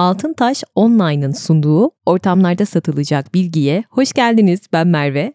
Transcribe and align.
Altın 0.00 0.32
Taş 0.32 0.64
Online'ın 0.74 1.32
sunduğu 1.32 1.90
ortamlarda 2.06 2.66
satılacak 2.66 3.34
bilgiye 3.34 3.84
hoş 3.90 4.12
geldiniz. 4.12 4.60
Ben 4.72 4.86
Merve. 4.86 5.32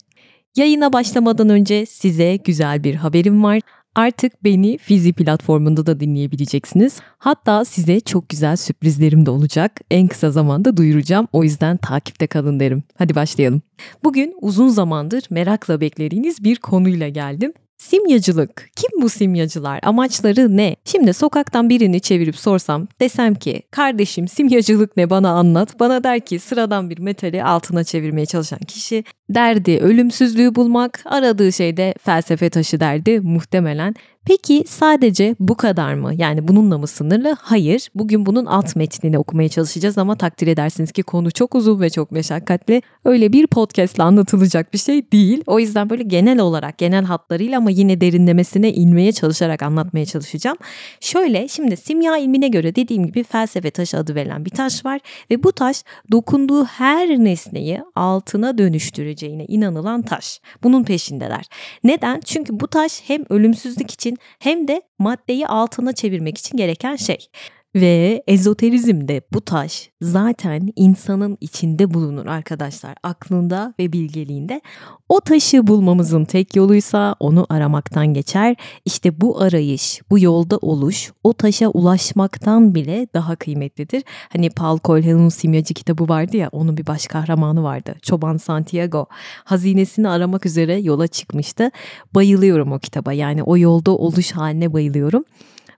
Yayına 0.55 0.93
başlamadan 0.93 1.49
önce 1.49 1.85
size 1.85 2.35
güzel 2.35 2.83
bir 2.83 2.95
haberim 2.95 3.43
var. 3.43 3.59
Artık 3.95 4.43
beni 4.43 4.77
Fizi 4.77 5.13
platformunda 5.13 5.85
da 5.85 5.99
dinleyebileceksiniz. 5.99 6.99
Hatta 7.17 7.65
size 7.65 7.99
çok 7.99 8.29
güzel 8.29 8.55
sürprizlerim 8.55 9.25
de 9.25 9.31
olacak. 9.31 9.79
En 9.91 10.07
kısa 10.07 10.31
zamanda 10.31 10.77
duyuracağım. 10.77 11.27
O 11.33 11.43
yüzden 11.43 11.77
takipte 11.77 12.27
kalın 12.27 12.59
derim. 12.59 12.83
Hadi 12.97 13.15
başlayalım. 13.15 13.61
Bugün 14.03 14.35
uzun 14.41 14.67
zamandır 14.67 15.23
merakla 15.29 15.81
beklediğiniz 15.81 16.43
bir 16.43 16.55
konuyla 16.55 17.09
geldim. 17.09 17.53
Simyacılık. 17.77 18.69
Kim 18.75 19.01
bu 19.01 19.09
simyacılar? 19.09 19.79
Amaçları 19.83 20.57
ne? 20.57 20.75
Şimdi 20.85 21.13
sokaktan 21.13 21.69
birini 21.69 22.01
çevirip 22.01 22.35
sorsam 22.35 22.87
desem 23.01 23.35
ki 23.35 23.61
kardeşim 23.71 24.27
simyacılık 24.27 24.97
ne 24.97 25.09
bana 25.09 25.29
anlat. 25.29 25.79
Bana 25.79 26.03
der 26.03 26.19
ki 26.19 26.39
sıradan 26.39 26.89
bir 26.89 26.99
metali 26.99 27.43
altına 27.43 27.83
çevirmeye 27.83 28.25
çalışan 28.25 28.59
kişi 28.59 29.03
derdi 29.29 29.77
ölümsüzlüğü 29.77 30.55
bulmak, 30.55 31.01
aradığı 31.05 31.51
şey 31.51 31.77
de 31.77 31.93
felsefe 32.03 32.49
taşı 32.49 32.79
derdi 32.79 33.19
muhtemelen. 33.19 33.95
Peki 34.25 34.63
sadece 34.67 35.35
bu 35.39 35.55
kadar 35.55 35.93
mı? 35.93 36.13
Yani 36.15 36.47
bununla 36.47 36.77
mı 36.77 36.87
sınırlı? 36.87 37.37
Hayır. 37.41 37.89
Bugün 37.95 38.25
bunun 38.25 38.45
alt 38.45 38.75
metnini 38.75 39.19
okumaya 39.19 39.49
çalışacağız 39.49 39.97
ama 39.97 40.15
takdir 40.15 40.47
edersiniz 40.47 40.91
ki 40.91 41.03
konu 41.03 41.31
çok 41.31 41.55
uzun 41.55 41.81
ve 41.81 41.89
çok 41.89 42.11
meşakkatli. 42.11 42.81
Öyle 43.05 43.33
bir 43.33 43.47
podcastle 43.47 44.03
anlatılacak 44.03 44.73
bir 44.73 44.77
şey 44.77 45.11
değil. 45.11 45.43
O 45.47 45.59
yüzden 45.59 45.89
böyle 45.89 46.03
genel 46.03 46.39
olarak, 46.39 46.77
genel 46.77 47.05
hatlarıyla 47.05 47.57
ama 47.57 47.69
yine 47.71 48.01
derinlemesine 48.01 48.73
inmeye 48.73 49.11
çalışarak 49.11 49.63
anlatmaya 49.63 50.05
çalışacağım. 50.05 50.57
Şöyle 50.99 51.47
şimdi 51.47 51.77
simya 51.77 52.17
ilmine 52.17 52.47
göre 52.47 52.75
dediğim 52.75 53.05
gibi 53.07 53.23
felsefe 53.23 53.71
taşı 53.71 53.97
adı 53.97 54.15
verilen 54.15 54.45
bir 54.45 54.49
taş 54.49 54.85
var 54.85 54.99
ve 55.31 55.43
bu 55.43 55.51
taş 55.51 55.83
dokunduğu 56.11 56.65
her 56.65 57.09
nesneyi 57.09 57.81
altına 57.95 58.57
dönüştüreceğine 58.57 59.45
inanılan 59.45 60.01
taş. 60.01 60.41
Bunun 60.63 60.83
peşindeler. 60.83 61.45
Neden? 61.83 62.19
Çünkü 62.25 62.59
bu 62.59 62.67
taş 62.67 63.01
hem 63.07 63.23
ölümsüzlük 63.29 63.91
için 63.91 64.14
hem 64.39 64.67
de 64.67 64.81
maddeyi 64.99 65.47
altına 65.47 65.93
çevirmek 65.93 66.37
için 66.37 66.57
gereken 66.57 66.95
şey. 66.95 67.29
Ve 67.75 68.23
ezoterizmde 68.27 69.21
bu 69.33 69.41
taş 69.41 69.89
zaten 70.01 70.69
insanın 70.75 71.37
içinde 71.41 71.93
bulunur 71.93 72.25
arkadaşlar. 72.25 72.95
Aklında 73.03 73.73
ve 73.79 73.93
bilgeliğinde. 73.93 74.61
O 75.09 75.21
taşı 75.21 75.67
bulmamızın 75.67 76.25
tek 76.25 76.55
yoluysa 76.55 77.15
onu 77.19 77.45
aramaktan 77.49 78.07
geçer. 78.13 78.55
İşte 78.85 79.21
bu 79.21 79.41
arayış, 79.41 80.01
bu 80.09 80.19
yolda 80.19 80.57
oluş 80.57 81.11
o 81.23 81.33
taşa 81.33 81.67
ulaşmaktan 81.67 82.75
bile 82.75 83.07
daha 83.13 83.35
kıymetlidir. 83.35 84.03
Hani 84.33 84.49
Paul 84.49 84.79
Coelho'nun 84.83 85.29
Simyacı 85.29 85.73
kitabı 85.73 86.09
vardı 86.09 86.37
ya 86.37 86.49
onun 86.51 86.77
bir 86.77 86.87
baş 86.87 87.07
kahramanı 87.07 87.63
vardı. 87.63 87.95
Çoban 88.01 88.37
Santiago. 88.37 89.05
Hazinesini 89.43 90.09
aramak 90.09 90.45
üzere 90.45 90.79
yola 90.79 91.07
çıkmıştı. 91.07 91.71
Bayılıyorum 92.13 92.71
o 92.71 92.79
kitaba 92.79 93.13
yani 93.13 93.43
o 93.43 93.57
yolda 93.57 93.91
oluş 93.91 94.31
haline 94.31 94.73
bayılıyorum. 94.73 95.23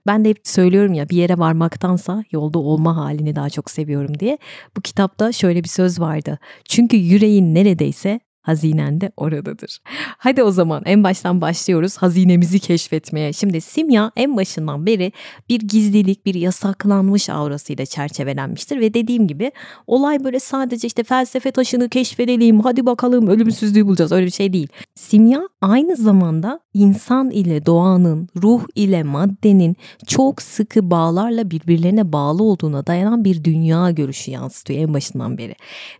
Ben 0.08 0.24
de 0.24 0.28
hep 0.28 0.40
söylüyorum 0.44 0.94
ya 0.94 1.08
bir 1.08 1.16
yere 1.16 1.38
varmaktansa 1.38 2.24
yolda 2.32 2.58
olma 2.58 2.96
halini 2.96 3.36
daha 3.36 3.50
çok 3.50 3.70
seviyorum 3.70 4.18
diye. 4.18 4.38
Bu 4.76 4.80
kitapta 4.80 5.32
şöyle 5.32 5.64
bir 5.64 5.68
söz 5.68 6.00
vardı. 6.00 6.38
Çünkü 6.64 6.96
yüreğin 6.96 7.54
neredeyse 7.54 8.20
hazinen 8.48 9.00
de 9.00 9.12
oradadır. 9.16 9.78
Hadi 10.18 10.42
o 10.42 10.50
zaman 10.50 10.82
en 10.86 11.04
baştan 11.04 11.40
başlıyoruz 11.40 11.96
hazinemizi 11.96 12.58
keşfetmeye. 12.58 13.32
Şimdi 13.32 13.60
simya 13.60 14.12
en 14.16 14.36
başından 14.36 14.86
beri 14.86 15.12
bir 15.48 15.60
gizlilik, 15.60 16.26
bir 16.26 16.34
yasaklanmış 16.34 17.30
aurasıyla 17.30 17.86
çerçevelenmiştir 17.86 18.80
ve 18.80 18.94
dediğim 18.94 19.26
gibi 19.26 19.52
olay 19.86 20.24
böyle 20.24 20.40
sadece 20.40 20.86
işte 20.86 21.02
felsefe 21.02 21.50
taşını 21.50 21.88
keşfedelim, 21.88 22.60
hadi 22.60 22.86
bakalım 22.86 23.26
ölümsüzlüğü 23.26 23.86
bulacağız 23.86 24.12
öyle 24.12 24.26
bir 24.26 24.30
şey 24.30 24.52
değil. 24.52 24.68
Simya 24.94 25.48
aynı 25.60 25.96
zamanda 25.96 26.60
insan 26.74 27.30
ile 27.30 27.66
doğanın, 27.66 28.28
ruh 28.42 28.62
ile 28.74 29.02
maddenin 29.02 29.76
çok 30.06 30.42
sıkı 30.42 30.90
bağlarla 30.90 31.50
birbirlerine 31.50 32.12
bağlı 32.12 32.42
olduğuna 32.42 32.86
dayanan 32.86 33.24
bir 33.24 33.44
dünya 33.44 33.90
görüşü 33.90 34.30
yansıtıyor 34.30 34.80
en 34.80 34.94
başından 34.94 35.38
beri. 35.38 35.54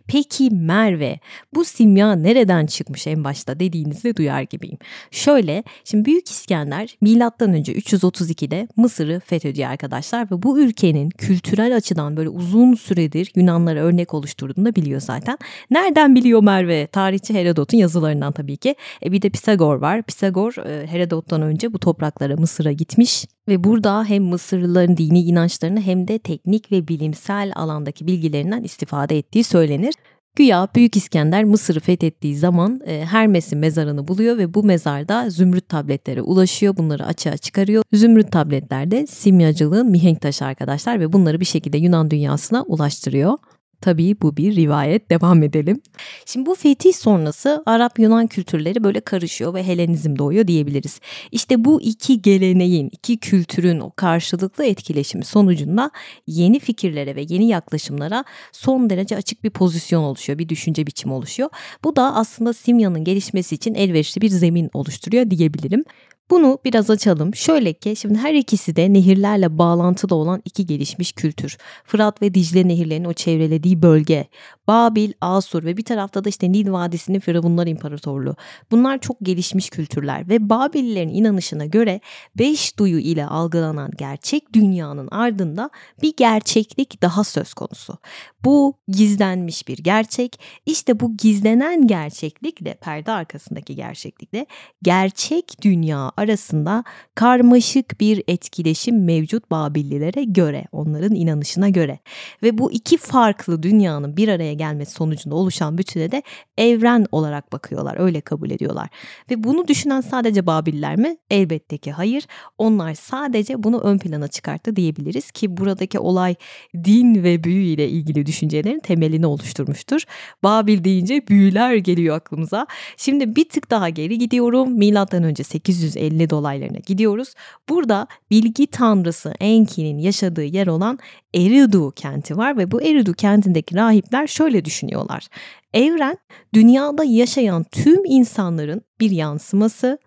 Peki 0.07 0.49
Merve 0.51 1.19
bu 1.55 1.65
simya 1.65 2.15
nerede 2.15 2.38
nereden 2.39 2.65
çıkmış 2.65 3.07
en 3.07 3.23
başta 3.23 3.59
dediğinizi 3.59 4.15
duyar 4.15 4.41
gibiyim. 4.41 4.77
Şöyle 5.11 5.63
şimdi 5.83 6.05
Büyük 6.05 6.29
İskender 6.29 6.97
milattan 7.01 7.53
önce 7.53 7.73
332'de 7.73 8.67
Mısır'ı 8.75 9.19
fethediyor 9.19 9.69
arkadaşlar 9.69 10.31
ve 10.31 10.43
bu 10.43 10.59
ülkenin 10.59 11.09
kültürel 11.09 11.75
açıdan 11.75 12.17
böyle 12.17 12.29
uzun 12.29 12.75
süredir 12.75 13.31
Yunanlara 13.35 13.79
örnek 13.79 14.13
oluşturduğunu 14.13 14.65
da 14.65 14.75
biliyor 14.75 15.01
zaten. 15.01 15.37
Nereden 15.71 16.15
biliyor 16.15 16.43
Merve? 16.43 16.87
Tarihçi 16.87 17.33
Herodot'un 17.33 17.77
yazılarından 17.77 18.31
tabii 18.31 18.57
ki. 18.57 18.75
E 19.05 19.11
bir 19.11 19.21
de 19.21 19.29
Pisagor 19.29 19.75
var. 19.75 20.03
Pisagor 20.03 20.53
e, 20.65 20.87
Herodot'tan 20.87 21.41
önce 21.41 21.73
bu 21.73 21.79
topraklara 21.79 22.35
Mısır'a 22.35 22.71
gitmiş 22.71 23.25
ve 23.47 23.63
burada 23.63 24.05
hem 24.05 24.23
Mısırlıların 24.23 24.97
dini 24.97 25.21
inançlarını 25.21 25.81
hem 25.81 26.07
de 26.07 26.19
teknik 26.19 26.71
ve 26.71 26.87
bilimsel 26.87 27.51
alandaki 27.55 28.07
bilgilerinden 28.07 28.63
istifade 28.63 29.17
ettiği 29.17 29.43
söylenir. 29.43 29.93
Güya 30.35 30.67
Büyük 30.75 30.97
İskender 30.97 31.43
Mısır'ı 31.43 31.79
fethettiği 31.79 32.37
zaman 32.37 32.81
e, 32.85 33.05
Hermes'in 33.05 33.59
mezarını 33.59 34.07
buluyor 34.07 34.37
ve 34.37 34.53
bu 34.53 34.63
mezarda 34.63 35.29
zümrüt 35.29 35.69
tabletlere 35.69 36.21
ulaşıyor. 36.21 36.77
Bunları 36.77 37.05
açığa 37.05 37.37
çıkarıyor. 37.37 37.83
Zümrüt 37.93 38.31
tabletler 38.31 38.91
de 38.91 39.07
simyacılığın 39.07 39.91
mihenk 39.91 40.21
taşı 40.21 40.45
arkadaşlar 40.45 40.99
ve 40.99 41.13
bunları 41.13 41.39
bir 41.39 41.45
şekilde 41.45 41.77
Yunan 41.77 42.11
dünyasına 42.11 42.63
ulaştırıyor. 42.63 43.37
Tabii 43.81 44.21
bu 44.21 44.37
bir 44.37 44.55
rivayet. 44.55 45.09
Devam 45.09 45.43
edelim. 45.43 45.81
Şimdi 46.25 46.45
bu 46.45 46.55
fetih 46.55 46.93
sonrası 46.93 47.63
Arap-Yunan 47.65 48.27
kültürleri 48.27 48.83
böyle 48.83 48.99
karışıyor 48.99 49.53
ve 49.53 49.63
Helenizm 49.63 50.17
doğuyor 50.17 50.47
diyebiliriz. 50.47 50.99
İşte 51.31 51.65
bu 51.65 51.81
iki 51.81 52.21
geleneğin, 52.21 52.89
iki 52.91 53.17
kültürün 53.17 53.79
o 53.79 53.91
karşılıklı 53.95 54.65
etkileşimi 54.65 55.25
sonucunda 55.25 55.91
yeni 56.27 56.59
fikirlere 56.59 57.15
ve 57.15 57.25
yeni 57.29 57.47
yaklaşımlara 57.47 58.23
son 58.51 58.89
derece 58.89 59.17
açık 59.17 59.43
bir 59.43 59.49
pozisyon 59.49 60.03
oluşuyor, 60.03 60.39
bir 60.39 60.49
düşünce 60.49 60.87
biçimi 60.87 61.13
oluşuyor. 61.13 61.49
Bu 61.83 61.95
da 61.95 62.15
aslında 62.15 62.53
simyanın 62.53 63.03
gelişmesi 63.03 63.55
için 63.55 63.73
elverişli 63.73 64.21
bir 64.21 64.29
zemin 64.29 64.69
oluşturuyor 64.73 65.29
diyebilirim. 65.29 65.83
Bunu 66.31 66.59
biraz 66.65 66.89
açalım. 66.89 67.35
Şöyle 67.35 67.73
ki 67.73 67.95
şimdi 67.95 68.19
her 68.19 68.33
ikisi 68.33 68.75
de 68.75 68.93
nehirlerle 68.93 69.57
bağlantılı 69.57 70.15
olan 70.15 70.41
iki 70.45 70.65
gelişmiş 70.65 71.11
kültür. 71.11 71.57
Fırat 71.85 72.21
ve 72.21 72.33
Dicle 72.33 72.67
nehirlerinin 72.67 73.07
o 73.07 73.13
çevrelediği 73.13 73.81
bölge. 73.81 74.27
Babil, 74.67 75.13
Asur 75.21 75.63
ve 75.63 75.77
bir 75.77 75.83
tarafta 75.83 76.23
da 76.23 76.29
işte 76.29 76.51
Nil 76.51 76.71
Vadisi'nin 76.71 77.19
Firavunlar 77.19 77.67
İmparatorluğu. 77.67 78.35
Bunlar 78.71 78.99
çok 78.99 79.17
gelişmiş 79.21 79.69
kültürler 79.69 80.29
ve 80.29 80.49
Babililerin 80.49 81.09
inanışına 81.09 81.65
göre 81.65 81.99
beş 82.37 82.79
duyu 82.79 82.99
ile 82.99 83.25
algılanan 83.25 83.91
gerçek 83.97 84.53
dünyanın 84.53 85.07
ardında 85.11 85.69
bir 86.01 86.13
gerçeklik 86.17 87.01
daha 87.01 87.23
söz 87.23 87.53
konusu. 87.53 87.97
Bu 88.45 88.73
gizlenmiş 88.87 89.67
bir 89.67 89.77
gerçek. 89.77 90.39
İşte 90.65 90.99
bu 90.99 91.17
gizlenen 91.17 91.87
gerçeklikle 91.87 92.73
perde 92.73 93.11
arkasındaki 93.11 93.75
gerçeklikle 93.75 94.45
gerçek 94.83 95.61
dünya 95.61 96.11
arasında 96.19 96.83
karmaşık 97.15 97.99
bir 97.99 98.23
etkileşim 98.27 99.05
mevcut 99.05 99.51
Babillilere 99.51 100.23
göre, 100.23 100.65
onların 100.71 101.15
inanışına 101.15 101.69
göre. 101.69 101.99
Ve 102.43 102.57
bu 102.57 102.71
iki 102.71 102.97
farklı 102.97 103.63
dünyanın 103.63 104.17
bir 104.17 104.27
araya 104.27 104.53
gelmesi 104.53 104.91
sonucunda 104.91 105.35
oluşan 105.35 105.77
bütüne 105.77 106.11
de 106.11 106.23
evren 106.57 107.05
olarak 107.11 107.51
bakıyorlar, 107.51 107.99
öyle 107.99 108.21
kabul 108.21 108.51
ediyorlar. 108.51 108.89
Ve 109.31 109.43
bunu 109.43 109.67
düşünen 109.67 110.01
sadece 110.01 110.45
Babiller 110.45 110.95
mi? 110.95 111.17
Elbette 111.29 111.77
ki 111.77 111.91
hayır. 111.91 112.27
Onlar 112.57 112.93
sadece 112.93 113.63
bunu 113.63 113.79
ön 113.79 113.97
plana 113.97 114.27
çıkarttı 114.27 114.75
diyebiliriz 114.75 115.31
ki 115.31 115.57
buradaki 115.57 115.99
olay 115.99 116.35
din 116.75 117.23
ve 117.23 117.43
büyü 117.43 117.63
ile 117.63 117.89
ilgili 117.89 118.25
düşüncelerin 118.25 118.79
temelini 118.79 119.25
oluşturmuştur. 119.25 120.01
Babil 120.43 120.83
deyince 120.83 121.27
büyüler 121.27 121.75
geliyor 121.75 122.15
aklımıza. 122.15 122.67
Şimdi 122.97 123.35
bir 123.35 123.49
tık 123.49 123.71
daha 123.71 123.89
geri 123.89 124.17
gidiyorum. 124.17 124.71
Milattan 124.77 125.23
önce 125.23 125.43
850 125.43 126.08
dolaylarına 126.29 126.77
gidiyoruz. 126.85 127.33
Burada 127.69 128.07
bilgi 128.31 128.67
tanrısı 128.67 129.33
Enki'nin 129.39 129.97
yaşadığı 129.97 130.43
yer 130.43 130.67
olan 130.67 130.99
Eridu 131.33 131.91
kenti 131.91 132.37
var 132.37 132.57
ve 132.57 132.71
bu 132.71 132.81
Eridu 132.81 133.13
kentindeki 133.13 133.75
rahipler 133.75 134.27
şöyle 134.27 134.65
düşünüyorlar. 134.65 135.27
Evren 135.73 136.17
dünyada 136.53 137.03
yaşayan 137.03 137.65
tüm 137.71 138.05
insanların 138.05 138.81
bir 138.99 139.11
yansıması 139.11 139.97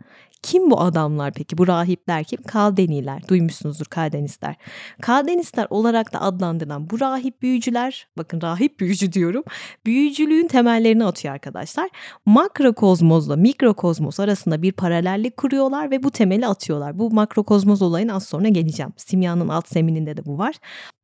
Kim 0.43 0.71
bu 0.71 0.81
adamlar 0.81 1.33
peki? 1.33 1.59
Bu 1.59 1.67
rahipler 1.67 2.25
kim? 2.25 2.43
Kaldeniler. 2.43 3.29
Duymuşsunuzdur 3.29 3.85
Kaldenistler. 3.85 4.55
Kaldenistler 5.03 5.67
olarak 5.71 6.13
da 6.13 6.21
adlandırılan 6.21 6.91
bu 6.91 7.01
rahip 7.01 7.43
büyücüler, 7.43 8.09
bakın 8.19 8.41
rahip 8.43 8.81
büyücü 8.81 9.13
diyorum, 9.13 9.45
büyücülüğün 9.87 10.47
temellerini 10.47 11.05
atıyor 11.05 11.35
arkadaşlar. 11.35 11.91
Makrokozmozla 12.27 13.37
mikrokozmos 13.37 14.21
arasında 14.21 14.63
bir 14.63 14.73
paralellik 14.73 15.37
kuruyorlar 15.37 15.91
ve 15.91 16.03
bu 16.03 16.11
temeli 16.11 16.47
atıyorlar. 16.47 16.99
Bu 16.99 17.11
makrokozmos 17.11 17.83
olayına 17.83 18.15
az 18.15 18.25
sonra 18.27 18.49
geleceğim. 18.49 18.93
Simyanın 18.97 19.49
alt 19.49 19.69
zemininde 19.69 20.17
de 20.17 20.27
bu 20.27 20.39
var. 20.39 20.55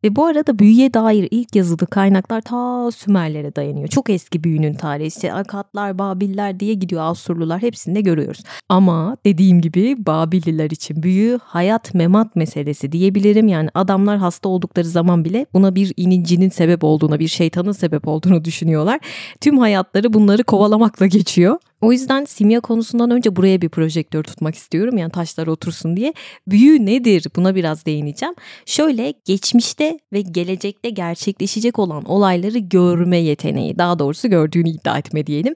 Ve 0.05 0.17
bu 0.17 0.27
arada 0.27 0.59
büyüye 0.59 0.95
dair 0.95 1.29
ilk 1.31 1.57
yazılı 1.57 1.87
kaynaklar 1.87 2.41
ta 2.41 2.91
Sümerlere 2.91 3.57
dayanıyor. 3.57 3.89
Çok 3.89 4.11
eski 4.11 4.45
büyünün 4.45 4.75
tarihi. 4.75 5.07
İşte 5.07 5.33
Akatlar, 5.33 5.99
Babiller 5.99 6.61
diye 6.61 6.75
gidiyor 6.75 7.03
Asurlular 7.03 7.63
hepsinde 7.63 8.01
görüyoruz. 8.01 8.43
Ama 8.69 9.17
dediğim 9.29 9.61
gibi 9.61 10.07
Babilliler 10.07 10.71
için 10.71 11.03
büyü 11.03 11.39
hayat 11.43 11.95
memat 11.95 12.37
meselesi 12.37 12.93
diyebilirim. 12.93 13.49
Yani 13.49 13.69
adamlar 13.75 14.19
hasta 14.19 14.49
oldukları 14.49 14.87
zaman 14.89 15.25
bile 15.25 15.47
buna 15.53 15.75
bir 15.75 15.93
inincinin 15.97 16.49
sebep 16.49 16.85
olduğuna, 16.85 17.19
bir 17.19 17.29
şeytanın 17.29 17.73
sebep 17.73 18.09
olduğunu 18.09 18.45
düşünüyorlar. 18.45 19.01
Tüm 19.41 19.59
hayatları 19.59 20.13
bunları 20.13 20.45
kovalamakla 20.45 21.07
geçiyor. 21.07 21.59
O 21.81 21.93
yüzden 21.93 22.25
simya 22.25 22.61
konusundan 22.61 23.11
önce 23.11 23.37
buraya 23.37 23.61
bir 23.61 23.69
projektör 23.69 24.23
tutmak 24.23 24.55
istiyorum. 24.55 24.99
Yani 24.99 25.11
taşlar 25.11 25.47
otursun 25.47 25.97
diye. 25.97 26.13
Büyü 26.47 26.87
nedir? 26.87 27.27
Buna 27.37 27.55
biraz 27.55 27.87
değineceğim. 27.87 28.35
Şöyle 28.67 29.15
geçmişte 29.25 29.99
ve 30.13 30.21
gelecekte 30.21 30.91
gerçekleşecek 30.91 31.79
olan 31.79 32.05
olayları 32.05 32.59
görme 32.59 33.19
yeteneği. 33.19 33.79
Daha 33.79 33.99
doğrusu 33.99 34.29
gördüğünü 34.29 34.69
iddia 34.71 34.99
etme 34.99 35.27
diyelim 35.27 35.55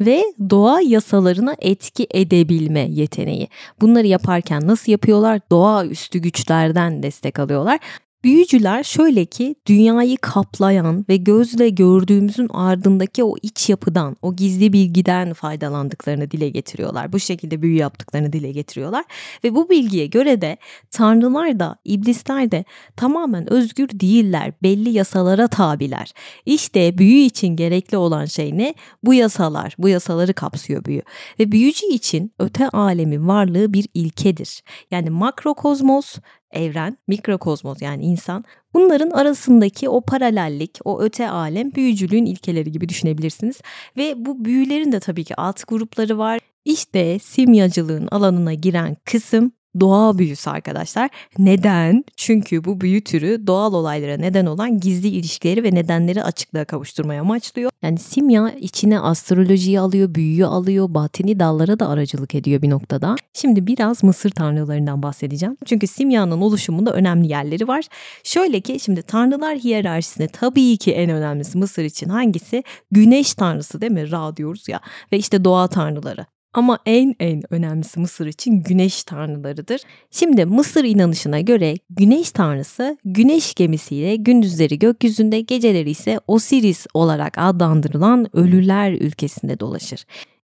ve 0.00 0.24
doğa 0.50 0.80
yasalarına 0.80 1.56
etki 1.58 2.06
edebilme 2.10 2.80
yeteneği. 2.80 3.48
Bunları 3.80 4.06
yaparken 4.06 4.66
nasıl 4.66 4.92
yapıyorlar? 4.92 5.40
Doğa 5.50 5.86
üstü 5.86 6.18
güçlerden 6.18 7.02
destek 7.02 7.38
alıyorlar. 7.38 7.80
Büyücüler 8.24 8.82
şöyle 8.82 9.24
ki 9.24 9.54
dünyayı 9.66 10.16
kaplayan 10.16 11.04
ve 11.08 11.16
gözle 11.16 11.68
gördüğümüzün 11.68 12.48
ardındaki 12.48 13.24
o 13.24 13.34
iç 13.42 13.68
yapıdan, 13.68 14.16
o 14.22 14.36
gizli 14.36 14.72
bilgiden 14.72 15.32
faydalandıklarını 15.32 16.30
dile 16.30 16.48
getiriyorlar. 16.48 17.12
Bu 17.12 17.18
şekilde 17.18 17.62
büyü 17.62 17.76
yaptıklarını 17.76 18.32
dile 18.32 18.52
getiriyorlar 18.52 19.04
ve 19.44 19.54
bu 19.54 19.70
bilgiye 19.70 20.06
göre 20.06 20.40
de 20.40 20.56
tanrılar 20.90 21.60
da 21.60 21.76
iblisler 21.84 22.50
de 22.50 22.64
tamamen 22.96 23.52
özgür 23.52 23.88
değiller, 23.88 24.52
belli 24.62 24.90
yasalara 24.90 25.48
tabiler. 25.48 26.12
İşte 26.46 26.98
büyü 26.98 27.18
için 27.18 27.56
gerekli 27.56 27.96
olan 27.96 28.24
şey 28.24 28.58
ne? 28.58 28.74
Bu 29.02 29.14
yasalar, 29.14 29.74
bu 29.78 29.88
yasaları 29.88 30.32
kapsıyor 30.32 30.84
büyü. 30.84 31.02
Ve 31.38 31.52
büyücü 31.52 31.86
için 31.86 32.32
öte 32.38 32.68
alemin 32.68 33.28
varlığı 33.28 33.72
bir 33.72 33.86
ilkedir. 33.94 34.62
Yani 34.90 35.10
makrokozmos 35.10 36.16
evren, 36.52 36.96
mikrokozmos 37.08 37.82
yani 37.82 38.04
insan 38.04 38.44
bunların 38.74 39.10
arasındaki 39.10 39.88
o 39.88 40.00
paralellik, 40.00 40.78
o 40.84 41.00
öte 41.02 41.30
alem 41.30 41.74
büyücülüğün 41.74 42.26
ilkeleri 42.26 42.72
gibi 42.72 42.88
düşünebilirsiniz. 42.88 43.60
Ve 43.96 44.14
bu 44.16 44.44
büyülerin 44.44 44.92
de 44.92 45.00
tabii 45.00 45.24
ki 45.24 45.34
alt 45.36 45.68
grupları 45.68 46.18
var. 46.18 46.40
İşte 46.64 47.18
simyacılığın 47.18 48.06
alanına 48.06 48.54
giren 48.54 48.96
kısım 49.04 49.52
doğa 49.80 50.18
büyüsü 50.18 50.50
arkadaşlar. 50.50 51.10
Neden? 51.38 52.04
Çünkü 52.16 52.64
bu 52.64 52.80
büyü 52.80 53.04
türü 53.04 53.46
doğal 53.46 53.72
olaylara 53.72 54.16
neden 54.16 54.46
olan 54.46 54.80
gizli 54.80 55.08
ilişkileri 55.08 55.64
ve 55.64 55.74
nedenleri 55.74 56.22
açıklığa 56.22 56.64
kavuşturmaya 56.64 57.20
amaçlıyor. 57.20 57.70
Yani 57.82 57.98
simya 57.98 58.50
içine 58.50 59.00
astrolojiyi 59.00 59.80
alıyor, 59.80 60.14
büyüyü 60.14 60.46
alıyor, 60.46 60.94
batini 60.94 61.40
dallara 61.40 61.78
da 61.78 61.88
aracılık 61.88 62.34
ediyor 62.34 62.62
bir 62.62 62.70
noktada. 62.70 63.16
Şimdi 63.32 63.66
biraz 63.66 64.02
Mısır 64.04 64.30
tanrılarından 64.30 65.02
bahsedeceğim. 65.02 65.56
Çünkü 65.66 65.86
simyanın 65.86 66.40
oluşumunda 66.40 66.92
önemli 66.92 67.28
yerleri 67.28 67.68
var. 67.68 67.84
Şöyle 68.24 68.60
ki 68.60 68.80
şimdi 68.80 69.02
tanrılar 69.02 69.58
hiyerarşisinde 69.58 70.28
tabii 70.28 70.76
ki 70.76 70.92
en 70.92 71.10
önemlisi 71.10 71.58
Mısır 71.58 71.84
için 71.84 72.08
hangisi? 72.08 72.64
Güneş 72.90 73.34
tanrısı 73.34 73.80
değil 73.80 73.92
mi? 73.92 74.10
Ra 74.10 74.36
diyoruz 74.36 74.68
ya. 74.68 74.80
Ve 75.12 75.18
işte 75.18 75.44
doğa 75.44 75.68
tanrıları. 75.68 76.26
Ama 76.52 76.78
en 76.86 77.14
en 77.20 77.42
önemlisi 77.50 78.00
Mısır 78.00 78.26
için 78.26 78.62
güneş 78.62 79.04
tanrılarıdır. 79.04 79.80
Şimdi 80.10 80.44
Mısır 80.44 80.84
inanışına 80.84 81.40
göre 81.40 81.74
güneş 81.90 82.30
tanrısı 82.30 82.98
güneş 83.04 83.54
gemisiyle 83.54 84.16
gündüzleri 84.16 84.78
gökyüzünde 84.78 85.40
geceleri 85.40 85.90
ise 85.90 86.20
Osiris 86.26 86.86
olarak 86.94 87.38
adlandırılan 87.38 88.36
ölüler 88.36 88.92
ülkesinde 88.92 89.60
dolaşır. 89.60 90.04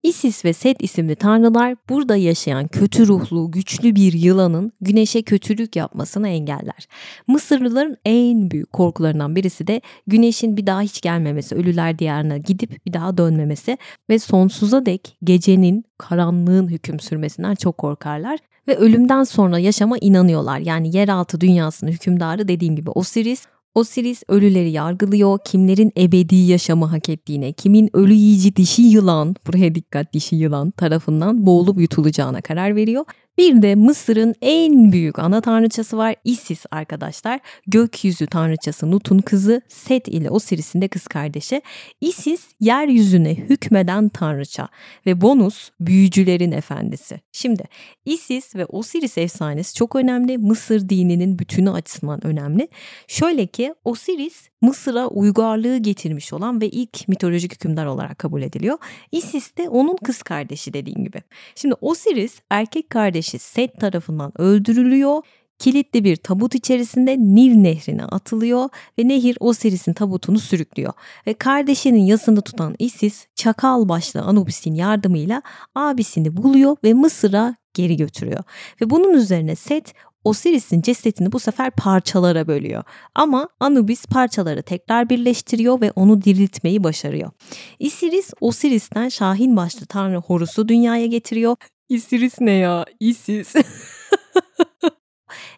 Isis 0.03 0.45
ve 0.45 0.53
Set 0.53 0.83
isimli 0.83 1.15
tanrılar 1.15 1.75
burada 1.89 2.15
yaşayan 2.15 2.67
kötü 2.67 3.07
ruhlu, 3.07 3.51
güçlü 3.51 3.95
bir 3.95 4.13
yılanın 4.13 4.71
güneşe 4.81 5.21
kötülük 5.21 5.75
yapmasını 5.75 6.29
engeller. 6.29 6.87
Mısırlıların 7.27 7.97
en 8.05 8.51
büyük 8.51 8.73
korkularından 8.73 9.35
birisi 9.35 9.67
de 9.67 9.81
güneşin 10.07 10.57
bir 10.57 10.67
daha 10.67 10.81
hiç 10.81 11.01
gelmemesi, 11.01 11.55
ölüler 11.55 11.99
diyarına 11.99 12.37
gidip 12.37 12.85
bir 12.85 12.93
daha 12.93 13.17
dönmemesi 13.17 13.77
ve 14.09 14.19
sonsuza 14.19 14.85
dek 14.85 15.17
gecenin, 15.23 15.85
karanlığın 15.97 16.67
hüküm 16.67 16.99
sürmesinden 16.99 17.55
çok 17.55 17.77
korkarlar 17.77 18.39
ve 18.67 18.75
ölümden 18.75 19.23
sonra 19.23 19.59
yaşama 19.59 19.97
inanıyorlar. 19.97 20.59
Yani 20.59 20.95
yeraltı 20.95 21.41
dünyasının 21.41 21.91
hükümdarı 21.91 22.47
dediğim 22.47 22.75
gibi 22.75 22.89
Osiris 22.89 23.47
Osiris 23.77 24.23
ölüleri 24.27 24.71
yargılıyor, 24.71 25.39
kimlerin 25.45 25.91
ebedi 25.97 26.35
yaşamı 26.35 26.85
hak 26.85 27.09
ettiğine, 27.09 27.53
kimin 27.53 27.89
ölü 27.93 28.13
yiyici 28.13 28.55
dişi 28.55 28.81
yılan, 28.81 29.35
buraya 29.47 29.75
dikkat 29.75 30.13
dişi 30.13 30.35
yılan 30.35 30.71
tarafından 30.71 31.45
boğulup 31.45 31.79
yutulacağına 31.79 32.41
karar 32.41 32.75
veriyor 32.75 33.05
bir 33.37 33.61
de 33.61 33.75
Mısır'ın 33.75 34.35
en 34.41 34.91
büyük 34.91 35.19
ana 35.19 35.41
tanrıçası 35.41 35.97
var 35.97 36.15
Isis 36.23 36.65
arkadaşlar. 36.71 37.39
Gökyüzü 37.67 38.27
tanrıçası 38.27 38.91
Nut'un 38.91 39.19
kızı 39.19 39.61
Set 39.67 40.07
ile 40.07 40.29
Osiris'in 40.29 40.81
de 40.81 40.87
kız 40.87 41.07
kardeşi. 41.07 41.61
Isis 42.01 42.47
yeryüzüne 42.59 43.35
hükmeden 43.35 44.09
tanrıça 44.09 44.67
ve 45.05 45.21
bonus 45.21 45.69
büyücülerin 45.79 46.51
efendisi. 46.51 47.19
Şimdi 47.31 47.63
Isis 48.05 48.55
ve 48.55 48.65
Osiris 48.65 49.17
efsanesi 49.17 49.75
çok 49.75 49.95
önemli. 49.95 50.37
Mısır 50.37 50.89
dininin 50.89 51.39
bütünü 51.39 51.71
açısından 51.71 52.27
önemli. 52.27 52.67
Şöyle 53.07 53.47
ki 53.47 53.73
Osiris 53.83 54.49
Mısır'a 54.61 55.07
uygarlığı 55.07 55.77
getirmiş 55.77 56.33
olan 56.33 56.61
ve 56.61 56.69
ilk 56.69 57.07
mitolojik 57.07 57.53
hükümdar 57.53 57.85
olarak 57.85 58.19
kabul 58.19 58.41
ediliyor. 58.41 58.77
Isis 59.11 59.57
de 59.57 59.69
onun 59.69 59.95
kız 59.95 60.23
kardeşi 60.23 60.73
dediğim 60.73 61.03
gibi. 61.03 61.21
Şimdi 61.55 61.75
Osiris 61.81 62.41
erkek 62.49 62.89
kardeşi 62.89 63.39
Set 63.39 63.79
tarafından 63.79 64.41
öldürülüyor 64.41 65.21
kilitli 65.59 66.03
bir 66.03 66.15
tabut 66.15 66.55
içerisinde 66.55 67.17
Nil 67.17 67.55
nehrine 67.55 68.05
atılıyor 68.05 68.69
ve 68.99 69.07
nehir 69.07 69.37
Osiris'in 69.39 69.93
tabutunu 69.93 70.39
sürüklüyor. 70.39 70.93
Ve 71.27 71.33
kardeşinin 71.33 72.05
yasını 72.05 72.41
tutan 72.41 72.75
Isis 72.79 73.27
çakal 73.35 73.89
başlı 73.89 74.21
Anubis'in 74.21 74.75
yardımıyla 74.75 75.41
abisini 75.75 76.37
buluyor 76.37 76.77
ve 76.83 76.93
Mısır'a 76.93 77.55
geri 77.73 77.97
götürüyor. 77.97 78.43
Ve 78.81 78.89
bunun 78.89 79.13
üzerine 79.13 79.55
Set 79.55 79.93
Osiris'in 80.27 80.81
cesetini 80.81 81.31
bu 81.31 81.39
sefer 81.39 81.71
parçalara 81.71 82.47
bölüyor. 82.47 82.83
Ama 83.15 83.49
Anubis 83.59 84.05
parçaları 84.05 84.63
tekrar 84.63 85.09
birleştiriyor 85.09 85.81
ve 85.81 85.91
onu 85.91 86.23
diriltmeyi 86.23 86.83
başarıyor. 86.83 87.31
Isiris 87.79 88.33
Osiris'ten 88.41 89.09
Şahin 89.09 89.57
başlı 89.57 89.85
tanrı 89.85 90.17
Horus'u 90.17 90.67
dünyaya 90.67 91.05
getiriyor. 91.05 91.55
Isiris 91.89 92.41
ne 92.41 92.51
ya? 92.51 92.85
Isis. 92.99 93.55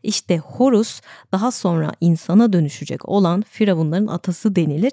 İşte 0.03 0.37
Horus 0.37 1.01
daha 1.31 1.51
sonra 1.51 1.91
insana 2.01 2.53
dönüşecek 2.53 3.09
olan 3.09 3.41
firavunların 3.41 4.07
atası 4.07 4.55
denilir. 4.55 4.91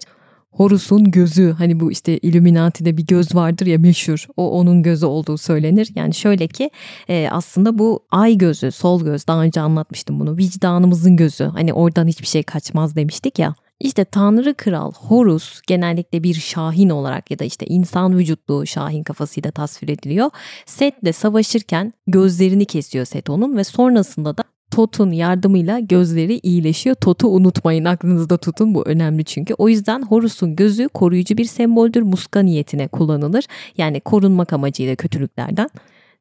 Horus'un 0.57 1.11
gözü 1.11 1.55
hani 1.59 1.81
bu 1.81 1.93
işte 1.93 2.19
Illuminati'de 2.19 2.97
bir 2.97 3.07
göz 3.07 3.35
vardır 3.35 3.67
ya 3.67 3.79
meşhur 3.79 4.27
o 4.37 4.51
onun 4.51 4.83
gözü 4.83 5.07
olduğu 5.07 5.39
söylenir. 5.39 5.89
Yani 5.95 6.15
şöyle 6.15 6.49
ki 6.49 6.71
e, 7.09 7.29
aslında 7.31 7.79
bu 7.79 8.01
ay 8.11 8.39
gözü 8.39 8.73
sol 8.73 9.05
göz 9.05 9.27
daha 9.27 9.43
önce 9.43 9.61
anlatmıştım 9.61 10.21
bunu 10.21 10.37
vicdanımızın 10.37 11.17
gözü 11.17 11.45
hani 11.45 11.73
oradan 11.73 12.07
hiçbir 12.07 12.27
şey 12.27 12.43
kaçmaz 12.43 12.97
demiştik 12.97 13.39
ya. 13.39 13.55
İşte 13.81 14.05
Tanrı 14.05 14.55
Kral 14.55 14.93
Horus 14.93 15.61
genellikle 15.67 16.23
bir 16.23 16.35
şahin 16.35 16.91
olarak 16.91 17.31
ya 17.31 17.39
da 17.39 17.45
işte 17.45 17.67
insan 17.67 18.19
vücutlu 18.19 18.67
şahin 18.67 19.03
kafasıyla 19.03 19.51
tasvir 19.51 19.89
ediliyor. 19.89 20.31
Set'le 20.67 21.13
savaşırken 21.13 21.93
gözlerini 22.07 22.65
kesiyor 22.65 23.05
Set 23.05 23.31
onun 23.31 23.57
ve 23.57 23.65
sonrasında 23.65 24.37
da 24.37 24.45
Tot'un 24.71 25.13
yardımıyla 25.13 25.79
gözleri 25.79 26.39
iyileşiyor. 26.39 26.97
Tot'u 26.97 27.29
unutmayın 27.29 27.85
aklınızda 27.85 28.37
tutun 28.37 28.75
bu 28.75 28.83
önemli 28.87 29.25
çünkü. 29.25 29.55
O 29.55 29.69
yüzden 29.69 30.03
Horus'un 30.03 30.57
gözü 30.57 30.89
koruyucu 30.89 31.37
bir 31.37 31.45
semboldür. 31.45 32.03
Muska 32.03 32.41
niyetine 32.41 32.89
kullanılır. 32.89 33.45
Yani 33.79 34.01
korunmak 34.01 34.53
amacıyla 34.53 34.97
kötülüklerden. 34.97 35.71